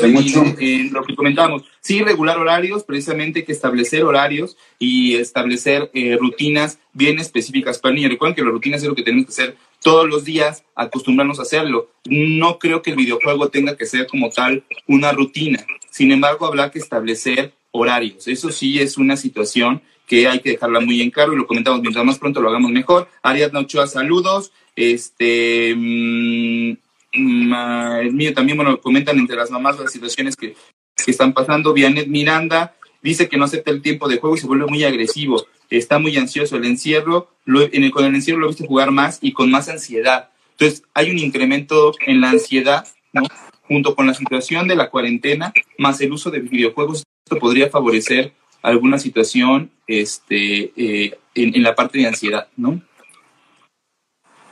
[0.92, 7.20] lo que comentábamos, sí, regular horarios, precisamente que establecer horarios y establecer eh, rutinas bien
[7.20, 8.12] específicas para niños.
[8.12, 11.42] Recuerden que las rutinas es lo que tenemos que hacer todos los días, acostumbrarnos a
[11.42, 11.90] hacerlo.
[12.06, 15.66] No creo que el videojuego tenga que ser como tal una rutina.
[15.90, 18.28] Sin embargo, habrá que establecer horarios.
[18.28, 21.82] Eso sí es una situación que hay que dejarla muy en claro y lo comentamos,
[21.82, 23.08] mientras más pronto lo hagamos mejor.
[23.24, 24.52] Ariadna Ochoa, saludos.
[24.76, 26.74] Este, mmm,
[27.12, 30.56] el mío también, bueno, comentan entre las mamás las situaciones que,
[31.04, 31.74] que están pasando.
[31.74, 35.46] Vianet Miranda dice que no acepta el tiempo de juego y se vuelve muy agresivo.
[35.70, 36.58] Está muy ansioso.
[36.58, 39.70] El encierro, en el, con el encierro lo he visto jugar más y con más
[39.70, 40.30] ansiedad.
[40.52, 43.24] Entonces, hay un incremento en la ansiedad, ¿no?
[43.64, 48.34] Junto con la situación de la cuarentena, más el uso de videojuegos, esto podría favorecer
[48.62, 52.82] alguna situación este, eh, en, la parte de ansiedad, ¿no?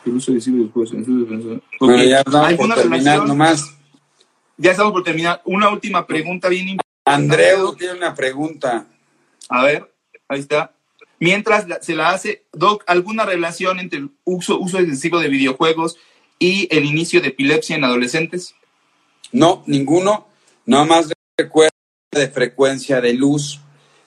[0.09, 0.91] El uso de después.
[1.79, 2.09] Okay.
[2.09, 3.77] ya por terminar nomás.
[4.57, 5.41] ya estamos por terminar.
[5.45, 6.89] Una última pregunta bien importante.
[7.05, 8.87] Andreu tiene una pregunta.
[9.49, 9.93] A ver,
[10.27, 10.73] ahí está.
[11.19, 15.97] Mientras se la hace, Doc, ¿alguna relación entre el uso, uso excesivo de videojuegos
[16.39, 18.55] y el inicio de epilepsia en adolescentes?
[19.31, 20.27] No, ninguno.
[20.65, 21.69] Nada más recuerda
[22.11, 23.59] de frecuencia de luz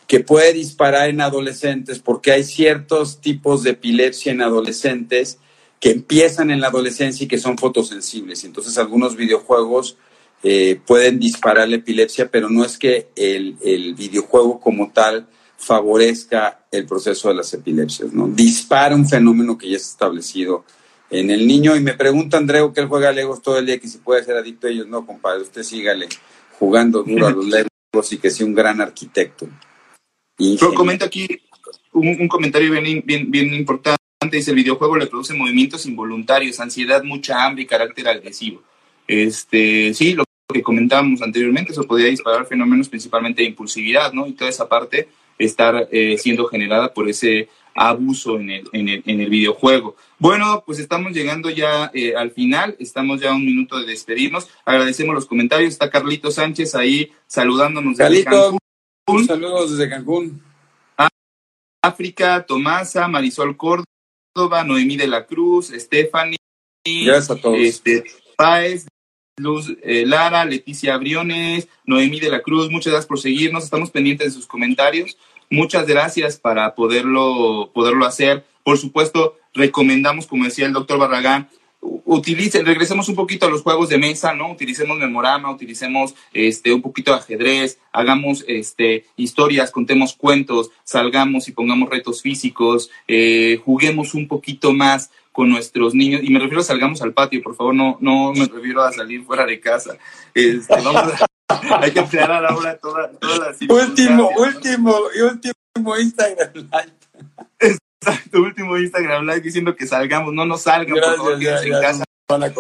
[0.09, 5.39] que puede disparar en adolescentes porque hay ciertos tipos de epilepsia en adolescentes
[5.83, 8.45] que empiezan en la adolescencia y que son fotosensibles.
[8.45, 9.97] Entonces algunos videojuegos
[10.45, 15.27] eh, pueden disparar la epilepsia, pero no es que el, el, videojuego como tal
[15.57, 18.29] favorezca el proceso de las epilepsias, ¿no?
[18.29, 20.65] Dispara un fenómeno que ya está establecido
[21.11, 21.75] en el niño.
[21.75, 24.37] Y me pregunta Andreu que él juega Legos todo el día, que si puede ser
[24.37, 24.87] adicto a ellos.
[24.87, 26.09] No, compadre, usted sígale
[26.61, 29.49] jugando duro a los Legos y que sea un gran arquitecto.
[30.39, 31.27] Yo comento aquí
[31.93, 34.02] un, un comentario bien, bien, bien importante.
[34.31, 38.63] Dice, el videojuego le produce movimientos involuntarios, ansiedad, mucha hambre y carácter agresivo.
[39.07, 44.27] Este, sí, lo que comentábamos anteriormente, eso podría disparar fenómenos principalmente de impulsividad, ¿no?
[44.27, 45.09] Y toda esa parte
[45.39, 49.97] estar eh, siendo generada por ese abuso en el, en el, en el videojuego.
[50.19, 54.49] Bueno, pues estamos llegando ya eh, al final, estamos ya a un minuto de despedirnos.
[54.65, 55.73] Agradecemos los comentarios.
[55.73, 59.27] Está Carlito Sánchez ahí saludándonos desde Cancún.
[59.27, 60.43] Saludos desde Cancún.
[61.85, 63.87] África, Tomasa, Marisol Córdoba,
[64.35, 66.39] Noemí de la Cruz, Stephanie.
[66.85, 67.59] Gracias a todos.
[67.59, 68.05] Este,
[68.37, 68.87] Páez,
[69.37, 74.29] Luz eh, Lara, Leticia Briones, Noemí de la Cruz, muchas gracias por seguirnos, estamos pendientes
[74.29, 75.17] de sus comentarios,
[75.51, 78.45] muchas gracias para poderlo, poderlo hacer.
[78.65, 81.49] Por supuesto, recomendamos, como decía el doctor Barragán,
[81.83, 84.53] utilicen, regresemos un poquito a los juegos de mesa, ¿no?
[84.53, 91.53] Utilicemos memorama, utilicemos este un poquito de ajedrez, hagamos este historias, contemos cuentos, salgamos y
[91.53, 96.65] pongamos retos físicos, eh, juguemos un poquito más con nuestros niños, y me refiero a
[96.65, 99.97] salgamos al patio, por favor, no, no me refiero a salir fuera de casa.
[100.35, 101.27] Este, vamos a,
[101.81, 107.79] hay que aclarar ahora todas las Último, último, y último Instagram Live.
[108.07, 112.05] Exacto, último Instagram Live diciendo que salgamos, no nos salgan, por favor, quédense en casa.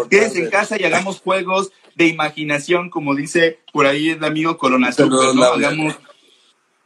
[0.08, 4.90] Quédense en casa y hagamos juegos de imaginación, como dice por ahí el amigo Corona
[4.98, 5.42] ¿no?
[5.42, 5.98] Hagamos,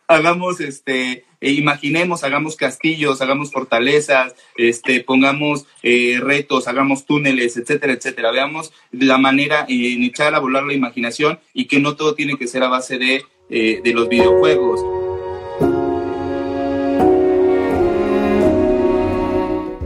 [0.09, 7.93] hagamos este e imaginemos, hagamos castillos, hagamos fortalezas, este, pongamos eh, retos, hagamos túneles, etcétera,
[7.93, 8.31] etcétera.
[8.31, 12.49] Veamos la manera en echar a volar la imaginación y que no todo tiene que
[12.49, 15.06] ser a base de, eh, de los videojuegos.